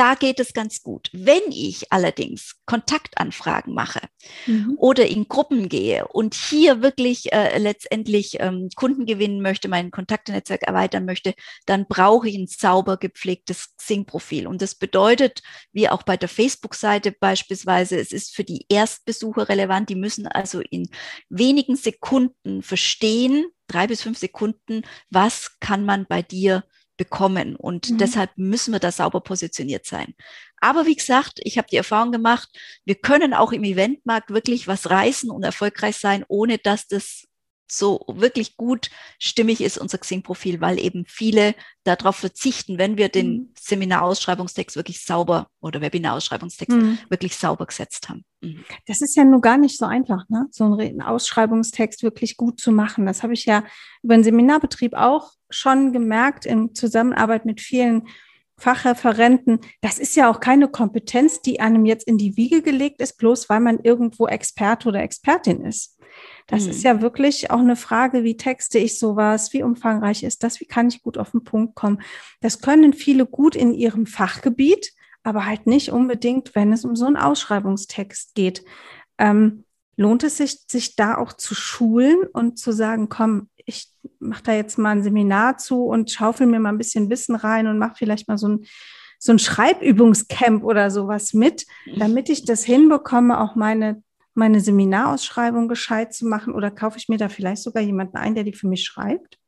[0.00, 1.10] da geht es ganz gut.
[1.12, 4.00] Wenn ich allerdings Kontaktanfragen mache
[4.46, 4.76] mhm.
[4.78, 10.62] oder in Gruppen gehe und hier wirklich äh, letztendlich ähm, Kunden gewinnen möchte, mein Kontaktenetzwerk
[10.62, 11.34] erweitern möchte,
[11.66, 14.46] dann brauche ich ein sauber gepflegtes Xing-Profil.
[14.46, 19.90] Und das bedeutet, wie auch bei der Facebook-Seite beispielsweise, es ist für die Erstbesucher relevant.
[19.90, 20.88] Die müssen also in
[21.28, 26.64] wenigen Sekunden verstehen, drei bis fünf Sekunden, was kann man bei dir
[27.00, 27.56] bekommen.
[27.56, 27.96] Und mhm.
[27.96, 30.14] deshalb müssen wir da sauber positioniert sein.
[30.60, 32.50] Aber wie gesagt, ich habe die Erfahrung gemacht,
[32.84, 37.24] wir können auch im Eventmarkt wirklich was reißen und erfolgreich sein, ohne dass das
[37.70, 41.54] so wirklich gut stimmig ist, unser Xing-Profil, weil eben viele
[41.84, 43.48] darauf verzichten, wenn wir den mhm.
[43.58, 46.98] Seminarausschreibungstext wirklich sauber oder Webinarausschreibungstext mhm.
[47.08, 48.24] wirklich sauber gesetzt haben.
[48.40, 48.64] Mhm.
[48.86, 50.46] Das ist ja nur gar nicht so einfach, ne?
[50.50, 53.06] so einen Ausschreibungstext wirklich gut zu machen.
[53.06, 53.64] Das habe ich ja
[54.02, 58.08] über den Seminarbetrieb auch schon gemerkt in Zusammenarbeit mit vielen
[58.60, 59.60] Fachreferenten.
[59.80, 63.48] Das ist ja auch keine Kompetenz, die einem jetzt in die Wiege gelegt ist, bloß
[63.48, 65.98] weil man irgendwo Experte oder Expertin ist.
[66.50, 66.70] Das mhm.
[66.70, 70.64] ist ja wirklich auch eine Frage, wie texte ich sowas, wie umfangreich ist das, wie
[70.64, 72.02] kann ich gut auf den Punkt kommen.
[72.40, 77.06] Das können viele gut in ihrem Fachgebiet, aber halt nicht unbedingt, wenn es um so
[77.06, 78.64] einen Ausschreibungstext geht.
[79.18, 79.64] Ähm,
[79.96, 84.52] lohnt es sich, sich da auch zu schulen und zu sagen, komm, ich mache da
[84.52, 87.94] jetzt mal ein Seminar zu und schaufel mir mal ein bisschen Wissen rein und mache
[87.96, 88.64] vielleicht mal so ein,
[89.20, 91.98] so ein Schreibübungscamp oder sowas mit, mhm.
[91.98, 94.02] damit ich das hinbekomme, auch meine
[94.40, 98.44] meine Seminarausschreibung gescheit zu machen oder kaufe ich mir da vielleicht sogar jemanden ein, der
[98.44, 99.39] die für mich schreibt?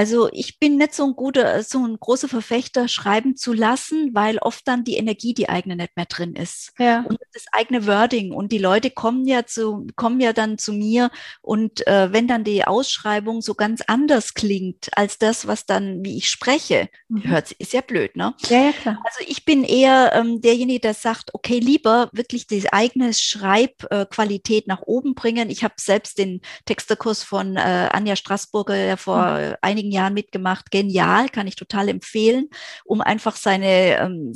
[0.00, 4.38] Also ich bin nicht so ein guter, so ein großer Verfechter, schreiben zu lassen, weil
[4.38, 6.72] oft dann die Energie, die eigene nicht mehr drin ist.
[6.78, 7.04] Ja.
[7.06, 8.32] Und das eigene Wording.
[8.32, 11.10] Und die Leute kommen ja zu, kommen ja dann zu mir
[11.42, 16.16] und äh, wenn dann die Ausschreibung so ganz anders klingt als das, was dann, wie
[16.16, 17.24] ich spreche, mhm.
[17.28, 18.34] hört, ist ja blöd, ne?
[18.48, 19.02] Ja, ja, klar.
[19.04, 24.80] Also ich bin eher ähm, derjenige, der sagt, okay, lieber wirklich die eigene Schreibqualität nach
[24.80, 25.50] oben bringen.
[25.50, 29.54] Ich habe selbst den Texterkurs von äh, Anja Straßburger ja vor mhm.
[29.60, 30.70] einigen Jahren mitgemacht.
[30.70, 32.48] Genial, kann ich total empfehlen,
[32.84, 34.32] um einfach seine ähm,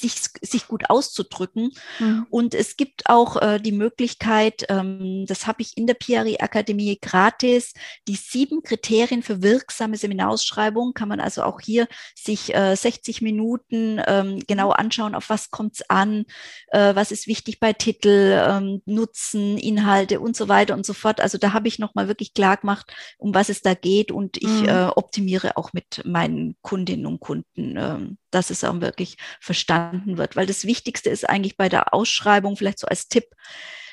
[0.00, 1.72] sich, sich gut auszudrücken.
[1.98, 2.26] Mhm.
[2.30, 6.98] Und es gibt auch äh, die Möglichkeit, ähm, das habe ich in der PRI Akademie
[7.00, 7.72] gratis,
[8.08, 14.00] die sieben Kriterien für wirksame Seminarausschreibung kann man also auch hier sich äh, 60 Minuten
[14.06, 16.24] ähm, genau anschauen, auf was kommt es an,
[16.68, 21.20] äh, was ist wichtig bei Titel, ähm, Nutzen, Inhalte und so weiter und so fort.
[21.20, 24.62] Also da habe ich nochmal wirklich klar gemacht, um was es da geht und ich
[24.62, 24.68] mhm.
[24.68, 30.36] äh, optimiere auch mit meinen Kundinnen und Kunden ähm, dass es auch wirklich verstanden wird.
[30.36, 33.24] Weil das Wichtigste ist eigentlich bei der Ausschreibung, vielleicht so als Tipp,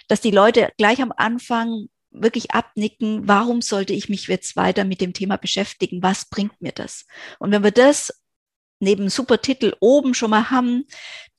[0.07, 4.99] dass die Leute gleich am Anfang wirklich abnicken, warum sollte ich mich jetzt weiter mit
[4.99, 6.03] dem Thema beschäftigen?
[6.03, 7.05] Was bringt mir das?
[7.39, 8.13] Und wenn wir das
[8.79, 10.85] neben Supertitel oben schon mal haben,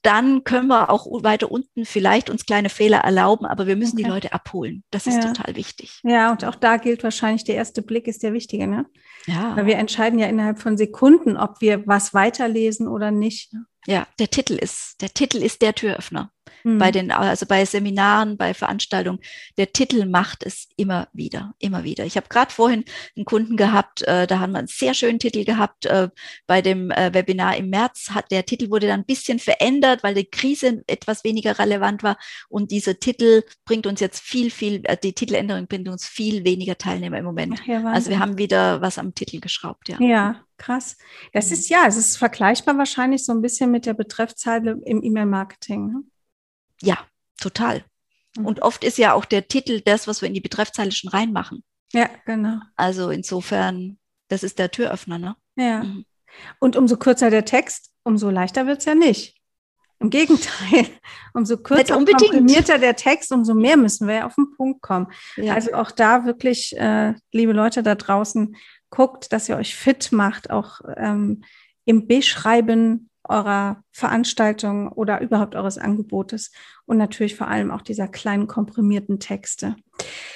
[0.02, 4.04] dann können wir auch weiter unten vielleicht uns kleine Fehler erlauben, aber wir müssen okay.
[4.04, 4.82] die Leute abholen.
[4.90, 5.32] Das ist ja.
[5.32, 6.00] total wichtig.
[6.02, 8.86] Ja, und auch da gilt wahrscheinlich, der erste Blick ist der wichtige, ne?
[9.26, 9.56] Ja.
[9.56, 13.54] Weil wir entscheiden ja innerhalb von Sekunden, ob wir was weiterlesen oder nicht.
[13.86, 16.32] Ja, der Titel ist, der Titel ist der Türöffner
[16.64, 16.78] mhm.
[16.78, 19.20] bei den, also bei Seminaren, bei Veranstaltungen.
[19.56, 22.04] Der Titel macht es immer wieder, immer wieder.
[22.04, 22.84] Ich habe gerade vorhin
[23.16, 25.86] einen Kunden gehabt, äh, da haben wir einen sehr schönen Titel gehabt.
[25.86, 26.08] Äh,
[26.46, 30.14] bei dem äh, Webinar im März hat der Titel wurde dann ein bisschen verändert, weil
[30.14, 32.16] die Krise etwas weniger relevant war.
[32.48, 36.78] Und dieser Titel bringt uns jetzt viel, viel, äh, die Titeländerung bringt uns viel weniger
[36.78, 37.60] Teilnehmer im Moment.
[37.62, 39.96] Ach, ja, also wir haben wieder was am Titel geschraubt, ja.
[40.00, 40.96] Ja, krass.
[41.32, 41.52] Das mhm.
[41.54, 45.86] ist ja, es ist vergleichbar wahrscheinlich so ein bisschen mit der Betreffzeile im E-Mail-Marketing.
[45.86, 46.02] Ne?
[46.82, 46.98] Ja,
[47.40, 47.84] total.
[48.36, 48.46] Mhm.
[48.46, 51.64] Und oft ist ja auch der Titel das, was wir in die Betreffzeile schon reinmachen.
[51.92, 52.58] Ja, genau.
[52.76, 55.36] Also insofern, das ist der Türöffner, ne?
[55.56, 55.82] Ja.
[55.82, 56.04] Mhm.
[56.58, 59.36] Und umso kürzer der Text, umso leichter wird es ja nicht.
[59.98, 60.86] Im Gegenteil,
[61.34, 65.06] umso kürzer und komprimierter der Text, umso mehr müssen wir ja auf den Punkt kommen.
[65.36, 65.54] Ja.
[65.54, 68.56] Also auch da wirklich, äh, liebe Leute da draußen,
[68.90, 71.44] guckt, dass ihr euch fit macht, auch ähm,
[71.84, 76.50] im Beschreiben eurer Veranstaltung oder überhaupt eures Angebotes
[76.86, 79.76] und natürlich vor allem auch dieser kleinen komprimierten Texte.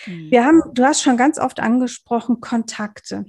[0.07, 0.31] Mhm.
[0.31, 3.27] Wir haben, du hast schon ganz oft angesprochen, Kontakte.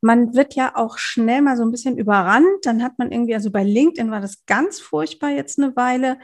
[0.00, 2.46] Man wird ja auch schnell mal so ein bisschen überrannt.
[2.62, 6.18] Dann hat man irgendwie, also bei LinkedIn war das ganz furchtbar jetzt eine Weile,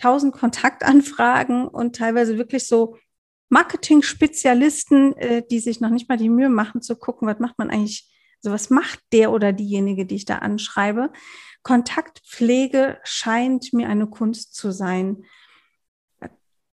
[0.00, 2.96] tausend Kontaktanfragen und teilweise wirklich so
[3.50, 7.70] Marketing-Spezialisten, äh, die sich noch nicht mal die Mühe machen zu gucken, was macht man
[7.70, 8.08] eigentlich
[8.42, 11.12] also was macht der oder diejenige, die ich da anschreibe?
[11.62, 15.24] Kontaktpflege scheint mir eine Kunst zu sein.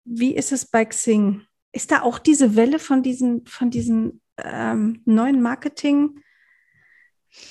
[0.05, 1.47] Wie ist es bei Xing?
[1.73, 6.21] Ist da auch diese Welle von diesen, von diesen ähm, neuen Marketing?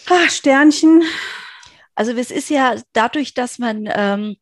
[0.07, 1.03] Ah, Sternchen.
[1.95, 4.35] Also es ist ja dadurch, dass man ähm,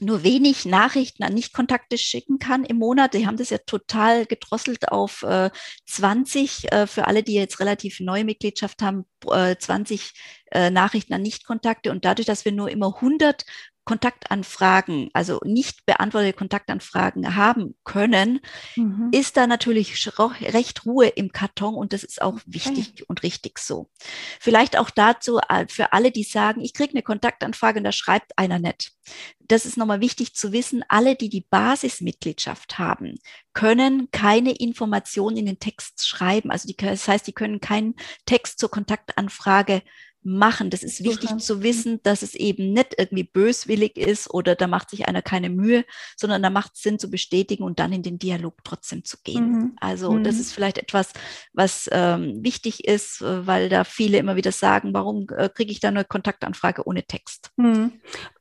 [0.00, 3.14] nur wenig Nachrichten an Nichtkontakte schicken kann im Monat.
[3.14, 5.50] Die haben das ja total gedrosselt auf äh,
[5.86, 6.72] 20.
[6.72, 10.12] Äh, für alle, die jetzt relativ neue Mitgliedschaft haben, äh, 20
[10.52, 11.90] äh, Nachrichten an Nichtkontakte.
[11.90, 13.44] Und dadurch, dass wir nur immer 100
[13.84, 18.40] Kontaktanfragen, also nicht beantwortete Kontaktanfragen haben können,
[18.76, 19.08] mhm.
[19.10, 23.04] ist da natürlich recht Ruhe im Karton und das ist auch wichtig okay.
[23.08, 23.90] und richtig so.
[24.38, 28.38] Vielleicht auch dazu äh, für alle, die sagen, ich kriege eine Kontaktanfrage und da schreibt
[28.38, 28.92] einer nicht.
[29.40, 30.84] Das ist nochmal wichtig zu wissen.
[30.88, 33.16] Alle, die die Basismitgliedschaft haben,
[33.54, 36.50] können keine Informationen in den Text schreiben.
[36.52, 39.82] Also die, das heißt, die können keinen Text zur Kontaktanfrage
[40.22, 40.70] machen.
[40.70, 41.40] Das ist wichtig okay.
[41.40, 45.48] zu wissen, dass es eben nicht irgendwie böswillig ist oder da macht sich einer keine
[45.48, 45.84] Mühe,
[46.16, 49.50] sondern da macht es Sinn zu bestätigen und dann in den Dialog trotzdem zu gehen.
[49.50, 49.72] Mhm.
[49.80, 50.24] Also mhm.
[50.24, 51.12] das ist vielleicht etwas,
[51.52, 55.80] was ähm, wichtig ist, äh, weil da viele immer wieder sagen, warum äh, kriege ich
[55.80, 57.50] da eine Kontaktanfrage ohne Text?
[57.56, 57.92] Mhm.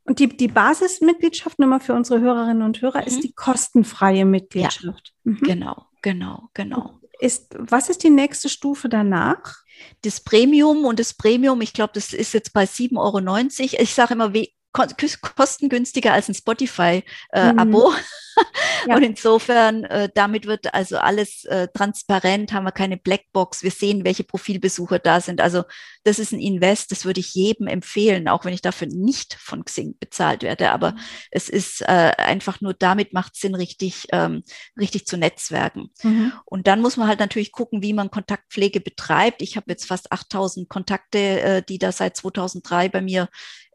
[0.04, 3.22] Und die, die Basismitgliedschaft, nochmal für unsere Hörerinnen und Hörer, ist mhm.
[3.22, 5.14] die kostenfreie Mitgliedschaft.
[5.24, 5.40] Ja, mhm.
[5.42, 7.00] Genau, genau, genau.
[7.20, 9.58] Ist, was ist die nächste Stufe danach?
[10.02, 13.82] Das Premium und das Premium, ich glaube, das ist jetzt bei 7,90 Euro.
[13.84, 14.34] Ich sage immer,
[14.72, 17.92] kostengünstiger als ein Spotify-Abo.
[17.92, 18.04] Äh, mhm.
[18.88, 18.96] Ja.
[18.96, 24.06] Und insofern, äh, damit wird also alles äh, transparent, haben wir keine Blackbox, wir sehen,
[24.06, 25.42] welche Profilbesucher da sind.
[25.42, 25.64] Also
[26.04, 29.66] das ist ein Invest, das würde ich jedem empfehlen, auch wenn ich dafür nicht von
[29.66, 30.72] Xing bezahlt werde.
[30.72, 31.00] Aber mhm.
[31.32, 34.44] es ist äh, einfach nur, damit macht Sinn, richtig, ähm,
[34.80, 35.90] richtig zu netzwerken.
[36.04, 36.32] Mhm.
[36.46, 39.42] Und dann muss man halt natürlich gucken, wie man Kontaktpflege betreibt.
[39.42, 43.28] Ich habe jetzt fast 8000 Kontakte, äh, die da seit 2003 bei mir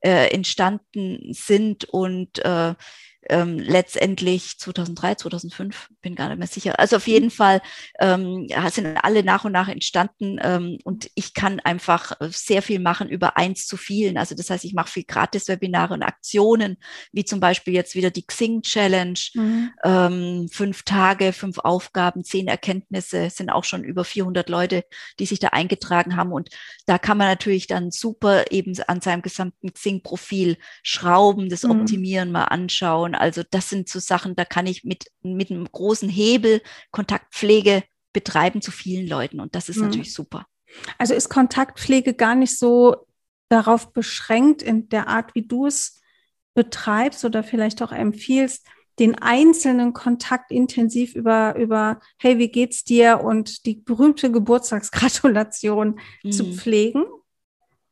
[0.05, 2.75] äh, entstanden sind und äh,
[3.31, 6.79] ähm, letztendlich 2003, 2005, bin gar nicht mehr sicher.
[6.79, 7.61] Also auf jeden Fall
[8.01, 13.09] ähm, sind alle nach und nach entstanden ähm, und ich kann einfach sehr viel machen
[13.09, 14.19] über eins zu vielen.
[14.19, 16.77] Also das heißt, ich mache viel Gratis-Webinare und Aktionen,
[17.13, 19.71] wie zum Beispiel jetzt wieder die Xing Challenge, mhm.
[19.85, 24.85] ähm, fünf Tage, fünf Aufgaben, zehn Erkenntnisse, sind auch schon über 400 Leute,
[25.19, 26.51] die sich da eingetragen haben und
[26.87, 31.71] da kann man natürlich dann super eben an seinem gesamten Xing-Profil schrauben, das mhm.
[31.71, 36.09] optimieren, mal anschauen also das sind so Sachen, da kann ich mit, mit einem großen
[36.09, 39.87] Hebel Kontaktpflege betreiben zu vielen Leuten und das ist mhm.
[39.87, 40.47] natürlich super.
[40.99, 43.07] Also ist Kontaktpflege gar nicht so
[43.49, 46.01] darauf beschränkt in der Art, wie du es
[46.55, 48.67] betreibst oder vielleicht auch empfiehlst,
[48.99, 56.33] den einzelnen Kontakt intensiv über, über, hey, wie geht's dir und die berühmte Geburtstagsgratulation mhm.
[56.33, 57.05] zu pflegen?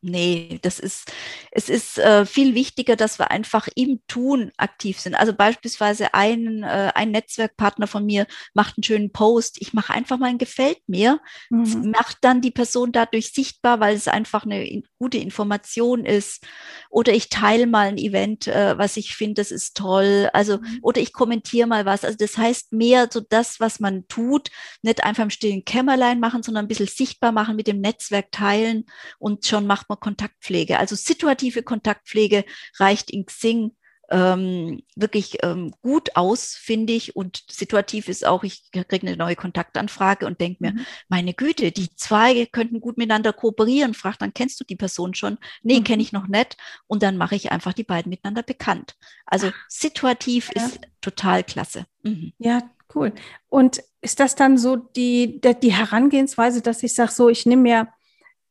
[0.05, 1.13] Nee, das ist,
[1.53, 5.15] es ist äh, viel wichtiger, dass wir einfach im Tun aktiv sind.
[5.15, 9.59] Also beispielsweise ein, äh, ein Netzwerkpartner von mir macht einen schönen Post.
[9.61, 11.93] Ich mache einfach mal ein Gefällt mir, mhm.
[11.97, 16.45] macht dann die Person dadurch sichtbar, weil es einfach eine in, gute Information ist.
[16.91, 20.31] Oder ich teile mal ein Event, äh, was ich finde, das ist toll.
[20.33, 20.81] Also, mhm.
[20.83, 22.05] oder ich kommentiere mal was.
[22.05, 24.49] Also das heißt mehr so das, was man tut,
[24.83, 28.87] nicht einfach im stillen Kämmerlein machen, sondern ein bisschen sichtbar machen, mit dem Netzwerk teilen
[29.21, 30.79] und schon macht man Kontaktpflege.
[30.79, 32.45] Also situative Kontaktpflege
[32.79, 33.73] reicht in Xing
[34.13, 37.17] ähm, wirklich ähm, gut aus, finde ich.
[37.17, 40.87] Und situativ ist auch, ich kriege eine neue Kontaktanfrage und denke mir, mhm.
[41.09, 43.95] meine Güte, die zwei könnten gut miteinander kooperieren.
[43.95, 45.39] Frag dann, kennst du die Person schon?
[45.63, 45.85] Nee, mhm.
[45.85, 46.59] kenne ich noch nicht.
[46.87, 48.97] Und dann mache ich einfach die beiden miteinander bekannt.
[49.25, 50.67] Also situativ ja.
[50.67, 51.87] ist total klasse.
[52.03, 52.35] Mhm.
[52.39, 53.13] Ja, cool.
[53.49, 57.89] Und ist das dann so die, die Herangehensweise, dass ich sage, so, ich nehme mir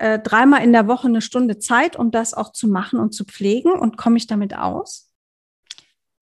[0.02, 3.24] äh, dreimal in der Woche eine Stunde Zeit, um das auch zu machen und zu
[3.24, 5.12] pflegen und komme ich damit aus?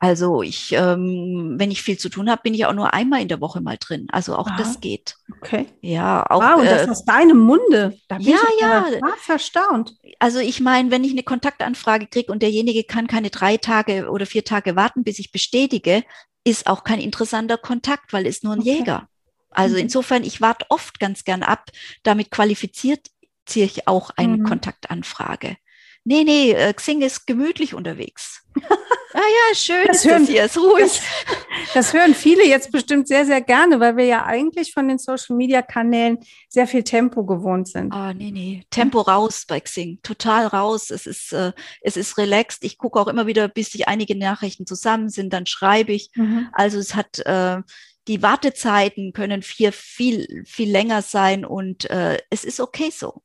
[0.01, 3.27] Also ich, ähm, wenn ich viel zu tun habe, bin ich auch nur einmal in
[3.27, 4.07] der Woche mal drin.
[4.11, 4.57] Also auch Aha.
[4.57, 5.15] das geht.
[5.41, 5.65] Okay.
[5.81, 6.41] Ja, auch.
[6.41, 7.97] Wow, und das äh, aus deinem Munde.
[8.07, 8.85] Da bin ja, ich ja.
[9.27, 9.95] erstaunt.
[10.19, 14.25] Also ich meine, wenn ich eine Kontaktanfrage kriege und derjenige kann keine drei Tage oder
[14.25, 16.03] vier Tage warten, bis ich bestätige,
[16.45, 18.77] ist auch kein interessanter Kontakt, weil ist nur ein okay.
[18.77, 19.09] Jäger.
[19.51, 19.81] Also mhm.
[19.81, 21.69] insofern, ich warte oft ganz gern ab.
[22.03, 23.07] Damit qualifiziert
[23.49, 24.43] ziehe ich auch eine mhm.
[24.43, 25.57] Kontaktanfrage.
[26.05, 28.43] Nee, nee, äh, Xing ist gemütlich unterwegs.
[28.69, 28.71] ah
[29.13, 30.83] ja, schön das hören, das hier, ist ruhig.
[30.83, 34.97] Das, das, hören viele jetzt bestimmt sehr, sehr gerne, weil wir ja eigentlich von den
[34.97, 37.93] Social-Media-Kanälen sehr viel Tempo gewohnt sind.
[37.93, 40.89] Ah, nee, nee, Tempo raus bei Xing, total raus.
[40.89, 42.63] Es ist, äh, es ist relaxed.
[42.63, 46.09] Ich gucke auch immer wieder, bis sich einige Nachrichten zusammen sind, dann schreibe ich.
[46.15, 46.47] Mhm.
[46.53, 47.19] Also es hat...
[47.19, 47.61] Äh,
[48.07, 53.21] die Wartezeiten können viel, viel, viel länger sein und äh, es ist okay so.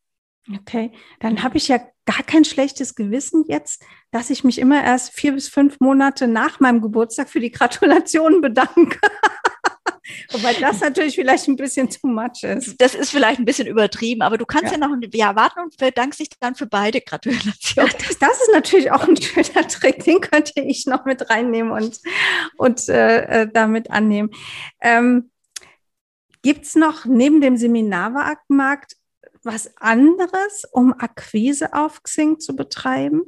[0.53, 5.15] Okay, dann habe ich ja gar kein schlechtes Gewissen jetzt, dass ich mich immer erst
[5.15, 8.99] vier bis fünf Monate nach meinem Geburtstag für die Gratulation bedanke.
[10.33, 12.79] Wobei das natürlich vielleicht ein bisschen too much ist.
[12.79, 15.61] Das ist vielleicht ein bisschen übertrieben, aber du kannst ja, ja noch ein Jahr warten
[15.61, 17.91] und bedankst dich dann für beide Gratulationen.
[17.99, 22.01] Das, das, ist natürlich auch ein schöner Trick, den könnte ich noch mit reinnehmen und,
[22.59, 24.31] und äh, äh damit annehmen.
[24.81, 25.31] Ähm,
[26.43, 28.97] Gibt es noch neben dem Seminarmarkt
[29.45, 33.23] was anderes, um Akquise auf Xing zu betreiben?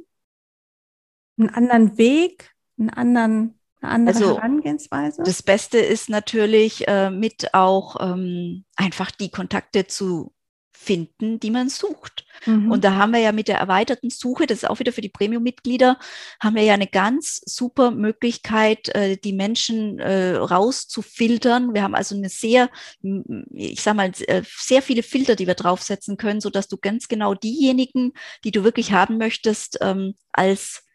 [1.39, 5.23] Einen anderen Weg, einen anderen, eine andere also, Herangehensweise?
[5.23, 10.33] Das Beste ist natürlich äh, mit auch ähm, einfach die Kontakte zu
[10.79, 12.25] finden, die man sucht.
[12.45, 12.71] Mhm.
[12.71, 15.09] Und da haben wir ja mit der erweiterten Suche, das ist auch wieder für die
[15.09, 15.97] Premium-Mitglieder,
[16.39, 21.73] haben wir ja eine ganz super Möglichkeit, äh, die Menschen äh, rauszufiltern.
[21.73, 22.69] Wir haben also eine sehr,
[23.53, 27.07] ich sag mal, äh, sehr viele Filter, die wir draufsetzen können, so dass du ganz
[27.07, 28.13] genau diejenigen,
[28.43, 30.86] die du wirklich haben möchtest, ähm, als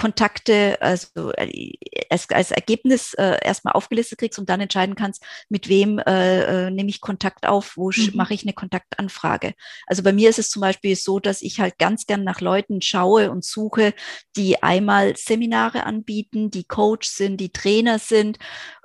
[0.00, 1.74] Kontakte, also äh,
[2.08, 6.70] als, als Ergebnis äh, erstmal aufgelistet kriegst und dann entscheiden kannst, mit wem äh, äh,
[6.70, 8.12] nehme ich Kontakt auf, wo mhm.
[8.14, 9.52] mache ich eine Kontaktanfrage.
[9.86, 12.80] Also bei mir ist es zum Beispiel so, dass ich halt ganz gern nach Leuten
[12.80, 13.92] schaue und suche,
[14.36, 18.38] die einmal Seminare anbieten, die Coach sind, die Trainer sind.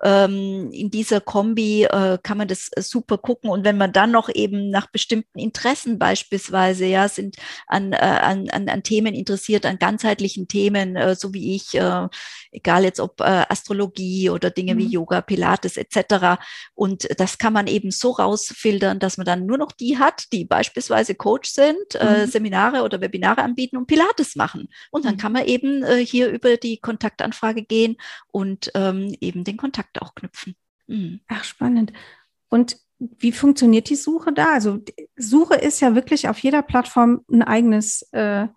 [0.03, 3.49] Ähm, in dieser Kombi äh, kann man das super gucken.
[3.49, 8.49] Und wenn man dann noch eben nach bestimmten Interessen beispielsweise, ja, sind an, äh, an,
[8.49, 12.07] an, an Themen interessiert, an ganzheitlichen Themen, äh, so wie ich, äh,
[12.51, 14.79] egal jetzt ob äh, Astrologie oder Dinge mhm.
[14.79, 16.41] wie Yoga, Pilates etc.
[16.73, 20.45] Und das kann man eben so rausfiltern, dass man dann nur noch die hat, die
[20.45, 22.27] beispielsweise Coach sind, mhm.
[22.27, 24.69] Seminare oder Webinare anbieten und Pilates machen.
[24.91, 25.19] Und dann mhm.
[25.19, 27.97] kann man eben hier über die Kontaktanfrage gehen
[28.27, 30.55] und ähm, eben den Kontakt auch knüpfen.
[30.87, 31.21] Mhm.
[31.27, 31.93] Ach, spannend.
[32.49, 34.53] Und wie funktioniert die Suche da?
[34.53, 34.79] Also
[35.17, 38.47] Suche ist ja wirklich auf jeder Plattform ein eigenes, äh,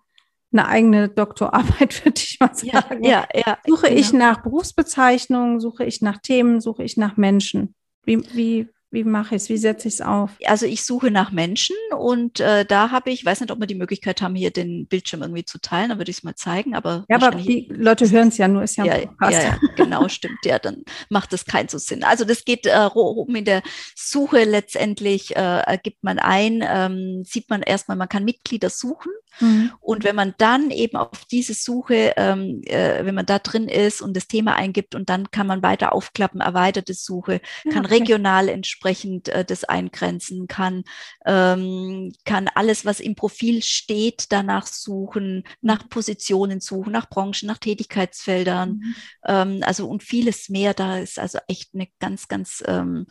[0.51, 3.03] eine eigene Doktorarbeit, würde ich mal sagen.
[3.03, 3.99] Ja, ja, ja suche genau.
[3.99, 7.75] ich nach Berufsbezeichnungen, suche ich nach Themen, suche ich nach Menschen?
[8.03, 9.49] Wie, wie, wie mache ich es?
[9.49, 10.31] Wie setze ich es auf?
[10.45, 13.75] Also ich suche nach Menschen und äh, da habe ich, weiß nicht, ob wir die
[13.75, 16.75] Möglichkeit haben, hier den Bildschirm irgendwie zu teilen, dann würde ich es mal zeigen.
[16.75, 20.07] Aber ja, aber die Leute hören es ja nur, ist ja, ja, ja, ja, genau,
[20.07, 20.39] stimmt.
[20.43, 22.03] Ja, dann macht das keinen so Sinn.
[22.03, 23.61] Also das geht äh, oben in der
[23.95, 29.71] Suche letztendlich, äh, gibt man ein, ähm, sieht man erstmal, man kann Mitglieder suchen Mhm.
[29.79, 34.01] Und wenn man dann eben auf diese Suche, ähm, äh, wenn man da drin ist
[34.01, 37.95] und das Thema eingibt und dann kann man weiter aufklappen, erweiterte Suche, ja, kann okay.
[37.95, 38.49] regional
[38.79, 40.83] entsprechend äh, das eingrenzen, kann,
[41.25, 47.57] ähm, kann alles, was im Profil steht, danach suchen, nach Positionen suchen, nach Branchen, nach
[47.57, 48.95] Tätigkeitsfeldern, mhm.
[49.25, 50.73] ähm, also und vieles mehr.
[50.73, 53.07] Da ist also echt eine ganz, ganz ähm,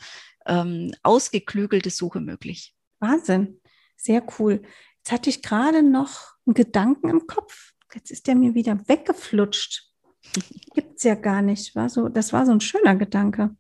[0.47, 2.75] ähm, ausgeklügelte Suche möglich.
[3.01, 3.61] Wahnsinn,
[3.97, 4.63] sehr cool.
[4.99, 7.73] Jetzt hatte ich gerade noch einen Gedanken im Kopf.
[7.95, 9.85] Jetzt ist der mir wieder weggeflutscht.
[10.75, 11.75] Gibt es ja gar nicht.
[11.77, 13.55] War so, das war so ein schöner Gedanke.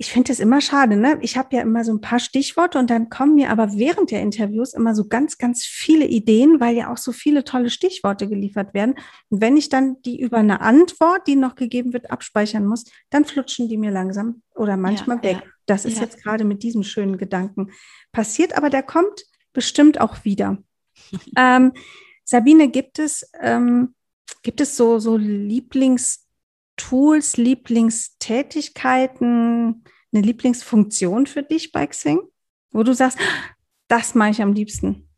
[0.00, 1.18] Ich finde es immer schade, ne?
[1.20, 4.22] Ich habe ja immer so ein paar Stichworte und dann kommen mir aber während der
[4.22, 8.72] Interviews immer so ganz, ganz viele Ideen, weil ja auch so viele tolle Stichworte geliefert
[8.72, 8.94] werden.
[9.28, 13.26] Und wenn ich dann die über eine Antwort, die noch gegeben wird, abspeichern muss, dann
[13.26, 15.36] flutschen die mir langsam oder manchmal ja, weg.
[15.44, 15.50] Ja.
[15.66, 16.04] Das ist ja.
[16.04, 17.70] jetzt gerade mit diesem schönen Gedanken
[18.10, 20.56] passiert, aber der kommt bestimmt auch wieder.
[21.36, 21.72] ähm,
[22.24, 23.94] Sabine, gibt es, ähm,
[24.42, 25.18] gibt es so, so
[26.78, 32.20] Lieblingstools, Lieblingstätigkeiten, eine Lieblingsfunktion für dich bei Xing,
[32.70, 33.18] wo du sagst,
[33.88, 35.08] das mache ich am liebsten?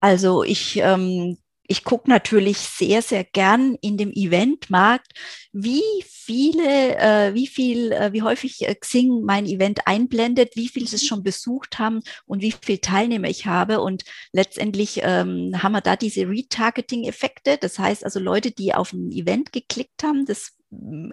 [0.00, 5.12] Also ich ähm, ich gucke natürlich sehr, sehr gern in dem Eventmarkt,
[5.52, 10.88] wie viele, äh, wie viel, äh, wie häufig äh, Xing mein Event einblendet, wie viel
[10.88, 13.80] sie es schon besucht haben und wie viele Teilnehmer ich habe.
[13.80, 17.58] Und letztendlich ähm, haben wir da diese Retargeting-Effekte.
[17.58, 20.52] Das heißt also Leute, die auf ein Event geklickt haben, das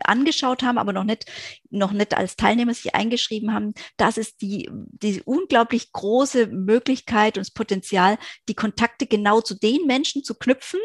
[0.03, 1.25] angeschaut haben, aber noch nicht,
[1.69, 7.41] noch nicht als Teilnehmer sich eingeschrieben haben, das ist die, die unglaublich große Möglichkeit und
[7.41, 10.79] das Potenzial, die Kontakte genau zu den Menschen zu knüpfen,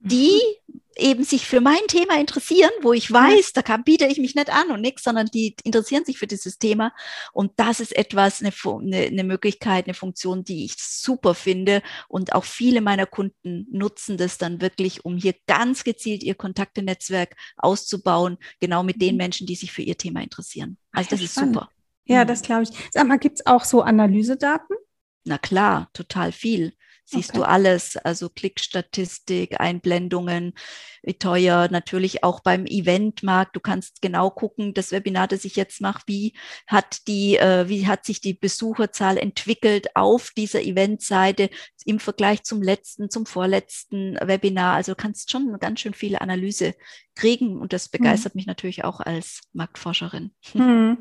[0.00, 0.40] die
[0.96, 4.50] eben sich für mein Thema interessieren, wo ich weiß, da kann, biete ich mich nicht
[4.50, 6.92] an und nichts, sondern die interessieren sich für dieses Thema.
[7.32, 8.52] Und das ist etwas, eine,
[8.96, 11.82] eine, Möglichkeit, eine Funktion, die ich super finde.
[12.08, 17.36] Und auch viele meiner Kunden nutzen das dann wirklich, um hier ganz gezielt ihr Kontaktenetzwerk
[17.56, 19.18] auszubauen, genau mit den mhm.
[19.18, 20.76] Menschen, die sich für ihr Thema interessieren.
[20.92, 21.70] Also das ist super.
[22.04, 22.28] Ja, mhm.
[22.28, 22.70] das glaube ich.
[22.90, 24.76] Sag mal, gibt es auch so Analysedaten?
[25.24, 26.72] Na klar, total viel
[27.10, 27.38] siehst okay.
[27.38, 30.54] du alles, also Klickstatistik, Einblendungen,
[31.02, 33.56] wie teuer, natürlich auch beim Eventmarkt.
[33.56, 36.34] Du kannst genau gucken, das Webinar, das ich jetzt mache, wie
[36.66, 41.50] hat die, äh, wie hat sich die Besucherzahl entwickelt auf dieser Eventseite
[41.84, 44.74] im Vergleich zum letzten, zum vorletzten Webinar.
[44.74, 46.74] Also kannst schon ganz schön viel Analyse
[47.14, 47.90] kriegen und das hm.
[47.92, 48.38] begeistert hm.
[48.38, 50.32] mich natürlich auch als Marktforscherin.
[50.52, 50.98] Hm.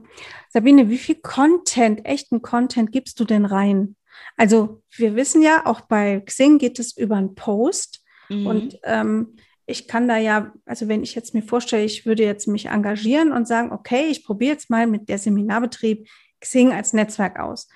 [0.50, 3.96] Sabine, wie viel Content, echten Content gibst du denn rein?
[4.38, 8.04] Also wir wissen ja, auch bei Xing geht es über einen Post.
[8.30, 8.48] Mhm.
[8.48, 12.48] Und ähm, ich kann da ja, also wenn ich jetzt mir vorstelle, ich würde jetzt
[12.48, 16.08] mich engagieren und sagen, okay, ich probiere jetzt mal mit der Seminarbetrieb
[16.40, 17.68] Xing als Netzwerk aus.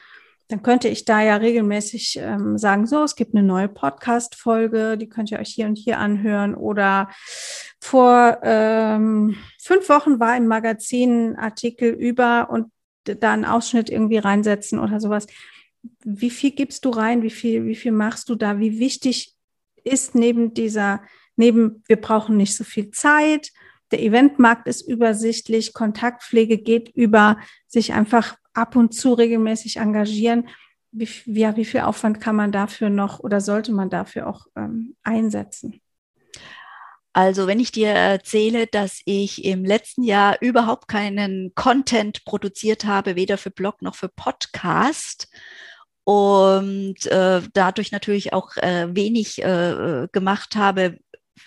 [0.47, 5.07] Dann könnte ich da ja regelmäßig ähm, sagen, so, es gibt eine neue Podcast-Folge, die
[5.07, 6.53] könnt ihr euch hier und hier anhören.
[6.55, 7.09] Oder
[7.79, 12.71] vor ähm, fünf Wochen war im Magazin ein Artikel über und
[13.03, 15.27] da einen Ausschnitt irgendwie reinsetzen oder sowas
[16.03, 19.35] wie viel gibst du rein, wie viel, wie viel machst du da, wie wichtig
[19.83, 21.01] ist neben dieser,
[21.35, 23.51] neben wir brauchen nicht so viel Zeit,
[23.93, 30.49] der Eventmarkt ist übersichtlich, Kontaktpflege geht über sich einfach ab und zu regelmäßig engagieren.
[30.91, 34.95] Wie, ja, wie viel Aufwand kann man dafür noch oder sollte man dafür auch ähm,
[35.03, 35.79] einsetzen?
[37.13, 43.15] Also wenn ich dir erzähle, dass ich im letzten Jahr überhaupt keinen Content produziert habe,
[43.15, 45.29] weder für Blog noch für Podcast,
[46.03, 50.97] und äh, dadurch natürlich auch äh, wenig äh, gemacht habe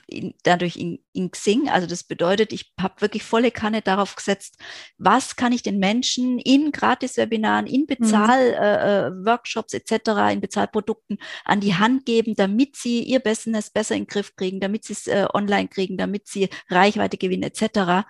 [0.07, 1.68] in, dadurch in, in Xing.
[1.68, 4.57] Also das bedeutet, ich habe wirklich volle Kanne darauf gesetzt,
[4.98, 9.78] was kann ich den Menschen in Gratis-Webinaren, in Bezahl-Workshops mhm.
[9.78, 14.02] äh, äh etc., in Bezahlprodukten an die Hand geben, damit sie ihr Business besser in
[14.02, 18.07] den Griff kriegen, damit sie es äh, online kriegen, damit sie Reichweite gewinnen etc.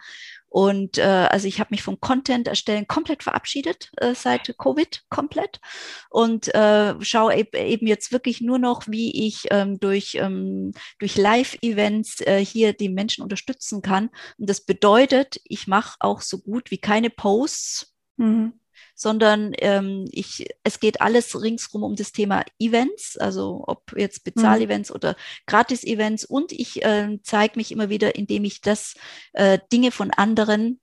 [0.56, 5.60] Und äh, also ich habe mich vom Content erstellen komplett verabschiedet äh, seit Covid komplett
[6.08, 12.22] und äh, schaue eben jetzt wirklich nur noch, wie ich ähm, durch, ähm, durch Live-Events
[12.22, 14.08] äh, hier die Menschen unterstützen kann.
[14.38, 17.94] Und das bedeutet, ich mache auch so gut wie keine Posts.
[18.16, 18.54] Mhm
[18.96, 24.88] sondern ähm, ich, es geht alles ringsrum um das Thema Events, also ob jetzt Bezahlevents
[24.88, 24.96] mhm.
[24.96, 25.16] oder
[25.46, 28.94] Gratis-Events und ich äh, zeige mich immer wieder, indem ich das
[29.34, 30.80] äh, Dinge von anderen,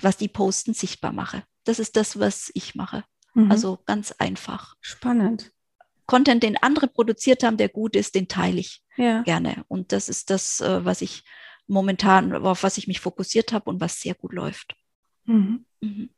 [0.00, 1.44] was die posten, sichtbar mache.
[1.64, 3.04] Das ist das, was ich mache.
[3.34, 3.52] Mhm.
[3.52, 4.74] Also ganz einfach.
[4.80, 5.52] Spannend.
[6.06, 9.22] Content, den andere produziert haben, der gut ist, den teile ich ja.
[9.22, 9.64] gerne.
[9.68, 11.24] Und das ist das, äh, was ich
[11.66, 14.74] momentan, auf was ich mich fokussiert habe und was sehr gut läuft.
[15.26, 15.66] Mhm.
[15.80, 16.10] Mhm.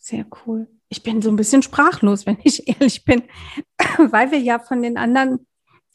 [0.00, 0.66] Sehr cool.
[0.88, 3.22] Ich bin so ein bisschen sprachlos, wenn ich ehrlich bin,
[3.98, 5.46] weil wir ja von den anderen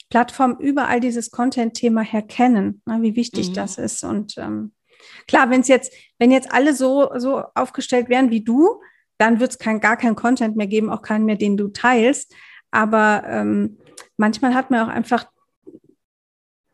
[0.09, 3.53] Plattformen überall dieses Content-Thema her kennen, ne, wie wichtig mhm.
[3.55, 4.03] das ist.
[4.03, 4.73] Und ähm,
[5.27, 8.81] klar, wenn es jetzt, wenn jetzt alle so, so aufgestellt wären wie du,
[9.17, 12.33] dann wird es kein, gar keinen Content mehr geben, auch keinen mehr, den du teilst.
[12.69, 13.79] Aber ähm,
[14.17, 15.25] manchmal hat man auch einfach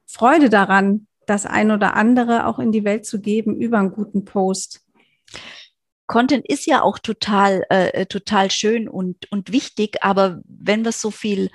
[0.06, 4.26] Freude daran, das ein oder andere auch in die Welt zu geben über einen guten
[4.26, 4.82] Post.
[6.12, 11.10] Content ist ja auch total, äh, total schön und, und wichtig, aber wenn wir so
[11.10, 11.50] viel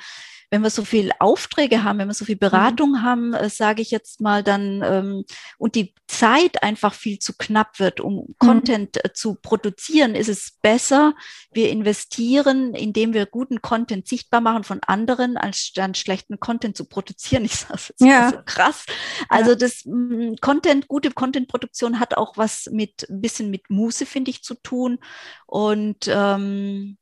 [0.51, 3.03] wenn wir so viel Aufträge haben, wenn wir so viel Beratung mhm.
[3.03, 5.25] haben, äh, sage ich jetzt mal dann, ähm,
[5.59, 8.35] und die Zeit einfach viel zu knapp wird, um mhm.
[8.39, 11.15] Content äh, zu produzieren, ist es besser,
[11.53, 16.85] wir investieren, indem wir guten Content sichtbar machen von anderen, als dann schlechten Content zu
[16.85, 17.45] produzieren.
[17.57, 18.31] Ich sage es jetzt ja.
[18.31, 18.85] so krass.
[19.29, 19.57] Also ja.
[19.57, 24.31] das mh, mm, Content, gute Content-Produktion hat auch was mit ein bisschen mit Muße, finde
[24.31, 24.99] ich, zu tun.
[25.47, 26.99] Und ähm,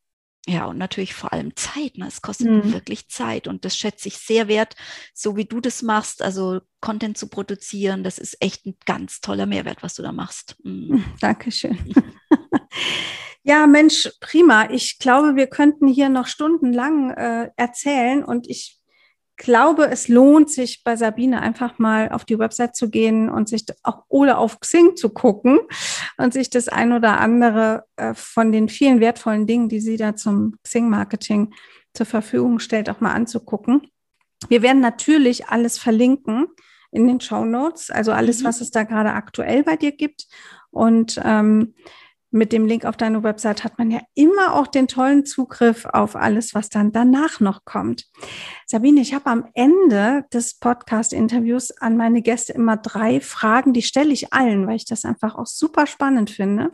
[0.46, 1.96] ja, und natürlich vor allem Zeit.
[1.96, 2.06] Ne?
[2.06, 2.72] Es kostet mhm.
[2.72, 4.76] wirklich Zeit und das schätze ich sehr wert,
[5.14, 6.20] so wie du das machst.
[6.20, 10.56] Also Content zu produzieren, das ist echt ein ganz toller Mehrwert, was du da machst.
[10.62, 11.04] Mhm.
[11.20, 11.78] Dankeschön.
[13.42, 14.70] ja, Mensch, prima.
[14.70, 18.78] Ich glaube, wir könnten hier noch stundenlang äh, erzählen und ich
[19.36, 23.64] glaube, es lohnt sich bei Sabine einfach mal auf die Website zu gehen und sich
[23.82, 25.58] auch oder auf Xing zu gucken
[26.18, 30.14] und sich das ein oder andere äh, von den vielen wertvollen Dingen, die sie da
[30.16, 31.52] zum Xing-Marketing
[31.94, 33.88] zur Verfügung stellt, auch mal anzugucken.
[34.48, 36.46] Wir werden natürlich alles verlinken
[36.90, 38.44] in den Show Notes, also alles, mhm.
[38.46, 40.26] was es da gerade aktuell bei dir gibt.
[40.70, 41.74] Und ähm,
[42.34, 46.16] mit dem Link auf deine Website hat man ja immer auch den tollen Zugriff auf
[46.16, 48.06] alles, was dann danach noch kommt.
[48.66, 54.12] Sabine, ich habe am Ende des Podcast-Interviews an meine Gäste immer drei Fragen, die stelle
[54.12, 56.72] ich allen, weil ich das einfach auch super spannend finde.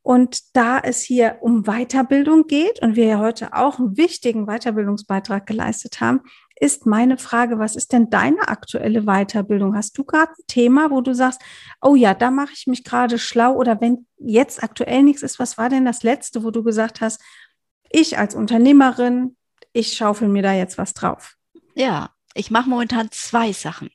[0.00, 5.46] Und da es hier um Weiterbildung geht und wir ja heute auch einen wichtigen Weiterbildungsbeitrag
[5.46, 6.20] geleistet haben,
[6.56, 9.74] ist meine Frage, was ist denn deine aktuelle Weiterbildung?
[9.76, 11.40] Hast du gerade ein Thema, wo du sagst,
[11.82, 15.58] oh ja, da mache ich mich gerade schlau oder wenn jetzt aktuell nichts ist, was
[15.58, 17.20] war denn das letzte, wo du gesagt hast,
[17.90, 19.36] ich als Unternehmerin,
[19.72, 21.34] ich schaufel mir da jetzt was drauf?
[21.74, 23.90] Ja, ich mache momentan zwei Sachen.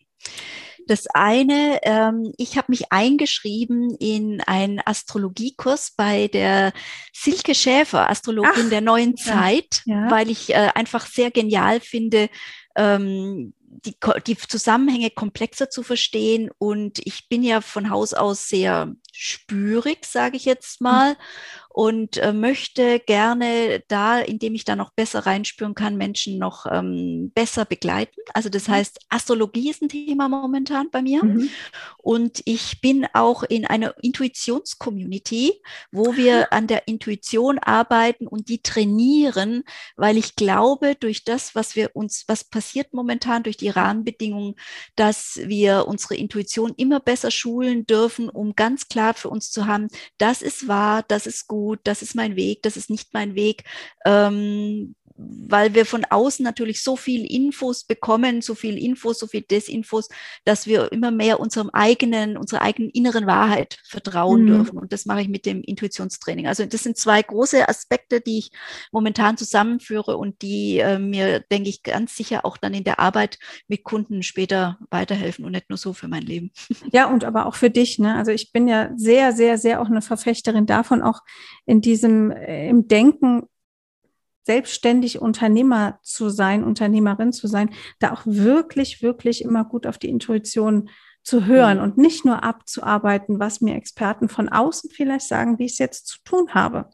[0.89, 6.73] Das eine, ähm, ich habe mich eingeschrieben in einen Astrologiekurs bei der
[7.13, 9.23] Silke Schäfer, Astrologin Ach, der neuen ja.
[9.23, 10.09] Zeit, ja.
[10.09, 12.29] weil ich äh, einfach sehr genial finde,
[12.75, 13.53] ähm,
[13.85, 16.49] die, die Zusammenhänge komplexer zu verstehen.
[16.57, 21.15] Und ich bin ja von Haus aus sehr spürig, sage ich jetzt mal.
[21.71, 27.31] Und äh, möchte gerne da, indem ich da noch besser reinspüren kann, Menschen noch ähm,
[27.35, 28.19] besser begleiten.
[28.33, 28.71] Also das mhm.
[28.73, 31.23] heißt, Astrologie ist ein Thema momentan bei mir.
[31.23, 31.49] Mhm.
[31.99, 35.61] Und ich bin auch in einer Intuitions-Community,
[35.91, 39.63] wo wir an der Intuition arbeiten und die trainieren,
[39.95, 44.55] weil ich glaube, durch das, was wir uns, was passiert momentan durch die Rahmenbedingungen,
[44.95, 49.87] dass wir unsere Intuition immer besser schulen dürfen, um ganz klar für uns zu haben,
[50.17, 53.35] das ist wahr, das ist gut gut, das ist mein Weg, das ist nicht mein
[53.35, 53.63] Weg.
[54.05, 59.41] Ähm, weil wir von außen natürlich so viel Infos bekommen, so viel Infos, so viel
[59.41, 60.07] Desinfos,
[60.45, 64.47] dass wir immer mehr unserem eigenen, unserer eigenen inneren Wahrheit vertrauen mhm.
[64.47, 64.77] dürfen.
[64.77, 66.47] Und das mache ich mit dem Intuitionstraining.
[66.47, 68.51] Also das sind zwei große Aspekte, die ich
[68.91, 73.39] momentan zusammenführe und die äh, mir, denke ich, ganz sicher auch dann in der Arbeit
[73.67, 76.51] mit Kunden später weiterhelfen und nicht nur so für mein Leben.
[76.91, 77.99] Ja, und aber auch für dich.
[77.99, 78.15] Ne?
[78.15, 81.21] Also ich bin ja sehr, sehr, sehr auch eine Verfechterin davon, auch
[81.65, 83.43] in diesem, äh, im Denken
[84.49, 87.69] selbstständig Unternehmer zu sein, Unternehmerin zu sein,
[87.99, 90.89] da auch wirklich, wirklich immer gut auf die Intuition
[91.21, 91.83] zu hören mhm.
[91.83, 96.07] und nicht nur abzuarbeiten, was mir Experten von außen vielleicht sagen, wie ich es jetzt
[96.07, 96.89] zu tun habe.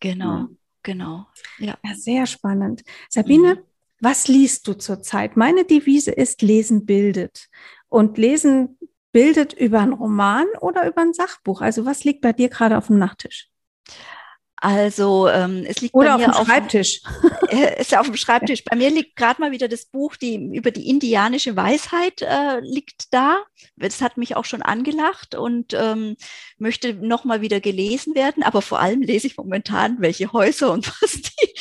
[0.00, 0.48] Genau, ja.
[0.82, 1.26] genau.
[1.58, 1.76] Ja.
[1.84, 1.94] ja.
[1.94, 2.82] sehr spannend.
[3.10, 3.60] Sabine, mhm.
[4.00, 5.36] was liest du zurzeit?
[5.36, 7.50] Meine Devise ist Lesen bildet.
[7.90, 8.78] Und Lesen
[9.12, 11.60] bildet über einen Roman oder über ein Sachbuch.
[11.60, 13.50] Also was liegt bei dir gerade auf dem Nachttisch?
[14.58, 17.02] Also ähm, es liegt Oder bei mir auf dem Schreibtisch.
[17.04, 18.64] Auf, äh, ist auf dem Schreibtisch.
[18.64, 23.12] Bei mir liegt gerade mal wieder das Buch die, über die indianische Weisheit äh, liegt
[23.12, 23.42] da.
[23.76, 26.16] Das hat mich auch schon angelacht und ähm,
[26.58, 28.42] möchte noch mal wieder gelesen werden.
[28.42, 31.54] Aber vor allem lese ich momentan, welche Häuser und was die,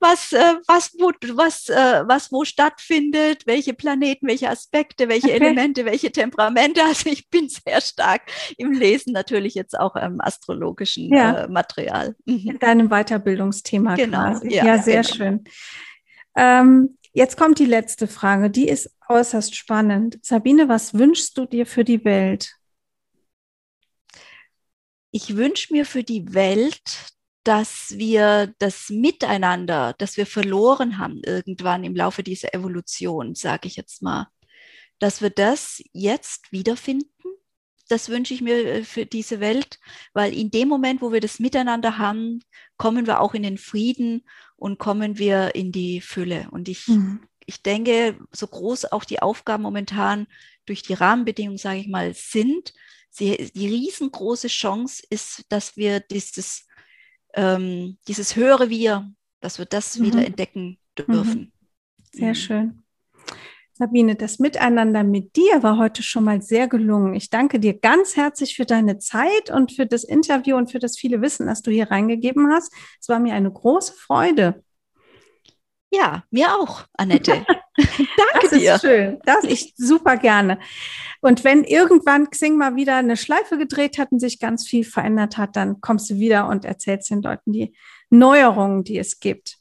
[0.00, 5.36] was, äh, was, wo, was, äh, was wo stattfindet, welche Planeten, welche Aspekte, welche okay.
[5.36, 6.80] Elemente, welche Temperamente.
[6.90, 8.22] Also ich bin sehr stark
[8.56, 11.44] im Lesen, natürlich jetzt auch im astrologischen ja.
[11.44, 12.16] äh, Material.
[12.26, 14.38] Mhm in deinem Weiterbildungsthema genau.
[14.44, 15.14] Ja, ja sehr genau.
[15.14, 15.44] schön.
[16.36, 20.18] Ähm, jetzt kommt die letzte Frage, die ist äußerst spannend.
[20.22, 22.56] Sabine, was wünschst du dir für die Welt?
[25.12, 26.80] Ich wünsche mir für die Welt,
[27.44, 33.76] dass wir das Miteinander, das wir verloren haben irgendwann im Laufe dieser Evolution, sage ich
[33.76, 34.28] jetzt mal,
[34.98, 37.10] dass wir das jetzt wiederfinden
[37.90, 39.78] das wünsche ich mir äh, für diese Welt,
[40.12, 42.40] weil in dem Moment, wo wir das miteinander haben,
[42.76, 44.24] kommen wir auch in den Frieden
[44.56, 46.48] und kommen wir in die Fülle.
[46.52, 47.20] Und ich, mhm.
[47.46, 50.26] ich denke, so groß auch die Aufgaben momentan
[50.66, 52.72] durch die Rahmenbedingungen, sage ich mal, sind,
[53.10, 56.68] sie, die riesengroße Chance ist, dass wir dieses,
[57.34, 59.10] ähm, dieses höhere Wir,
[59.40, 60.04] dass wir das mhm.
[60.04, 61.40] wieder entdecken dürfen.
[61.40, 61.52] Mhm.
[62.12, 62.34] Sehr mhm.
[62.34, 62.82] schön.
[63.80, 67.14] Sabine, das Miteinander mit dir war heute schon mal sehr gelungen.
[67.14, 70.98] Ich danke dir ganz herzlich für deine Zeit und für das Interview und für das
[70.98, 72.74] viele Wissen, das du hier reingegeben hast.
[73.00, 74.62] Es war mir eine große Freude.
[75.90, 77.46] Ja, mir auch, Annette.
[77.82, 78.74] Danke das dir.
[78.74, 79.18] Ist schön.
[79.24, 80.58] Das ich super gerne.
[81.20, 85.36] Und wenn irgendwann Xing mal wieder eine Schleife gedreht hat und sich ganz viel verändert
[85.36, 87.74] hat, dann kommst du wieder und erzählst den Leuten die
[88.10, 89.58] Neuerungen, die es gibt.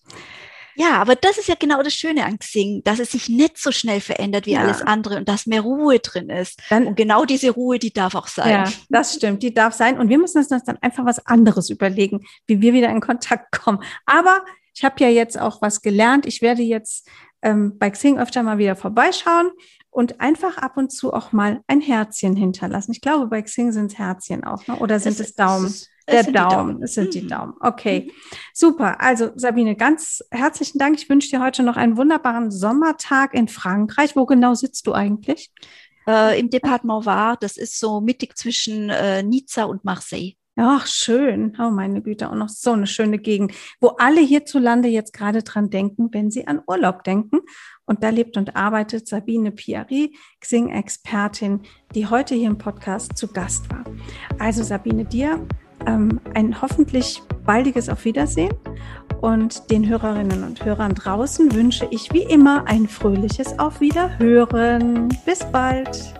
[0.80, 3.70] Ja, aber das ist ja genau das Schöne an Xing, dass es sich nicht so
[3.74, 4.62] schnell verändert wie ja.
[4.62, 6.62] alles andere und dass mehr Ruhe drin ist.
[6.70, 8.50] Dann, und genau diese Ruhe, die darf auch sein.
[8.50, 10.00] Ja, das stimmt, die darf sein.
[10.00, 13.84] Und wir müssen uns dann einfach was anderes überlegen, wie wir wieder in Kontakt kommen.
[14.06, 16.26] Aber ich habe ja jetzt auch was gelernt.
[16.26, 17.10] Ich werde jetzt
[17.42, 19.52] ähm, bei Xing öfter mal wieder vorbeischauen
[19.90, 22.92] und einfach ab und zu auch mal ein Herzchen hinterlassen.
[22.92, 24.76] Ich glaube, bei Xing sind es Herzchen auch, ne?
[24.78, 25.66] oder sind es, es Daumen?
[25.66, 25.88] Es
[26.26, 26.50] der Daumen.
[26.50, 26.84] Daumen.
[26.84, 27.28] Es sind die mhm.
[27.28, 27.54] Daumen.
[27.60, 28.12] Okay, mhm.
[28.54, 29.00] super.
[29.02, 30.98] Also Sabine, ganz herzlichen Dank.
[30.98, 34.16] Ich wünsche dir heute noch einen wunderbaren Sommertag in Frankreich.
[34.16, 35.52] Wo genau sitzt du eigentlich?
[36.08, 37.38] Äh, Im Departement Var.
[37.40, 40.34] Das ist so mittig zwischen äh, Nizza und Marseille.
[40.62, 41.56] Ach, schön.
[41.58, 45.70] Oh, meine Güte, auch noch so eine schöne Gegend, wo alle hierzulande jetzt gerade dran
[45.70, 47.40] denken, wenn sie an Urlaub denken.
[47.86, 51.62] Und da lebt und arbeitet Sabine Piari, Xing-Expertin,
[51.96, 53.86] die heute hier im Podcast zu Gast war.
[54.38, 55.48] Also Sabine, dir
[55.88, 58.54] ähm, ein hoffentlich baldiges Auf Wiedersehen
[59.22, 65.08] und den Hörerinnen und Hörern draußen wünsche ich wie immer ein fröhliches Auf Wiederhören.
[65.26, 66.20] Bis bald.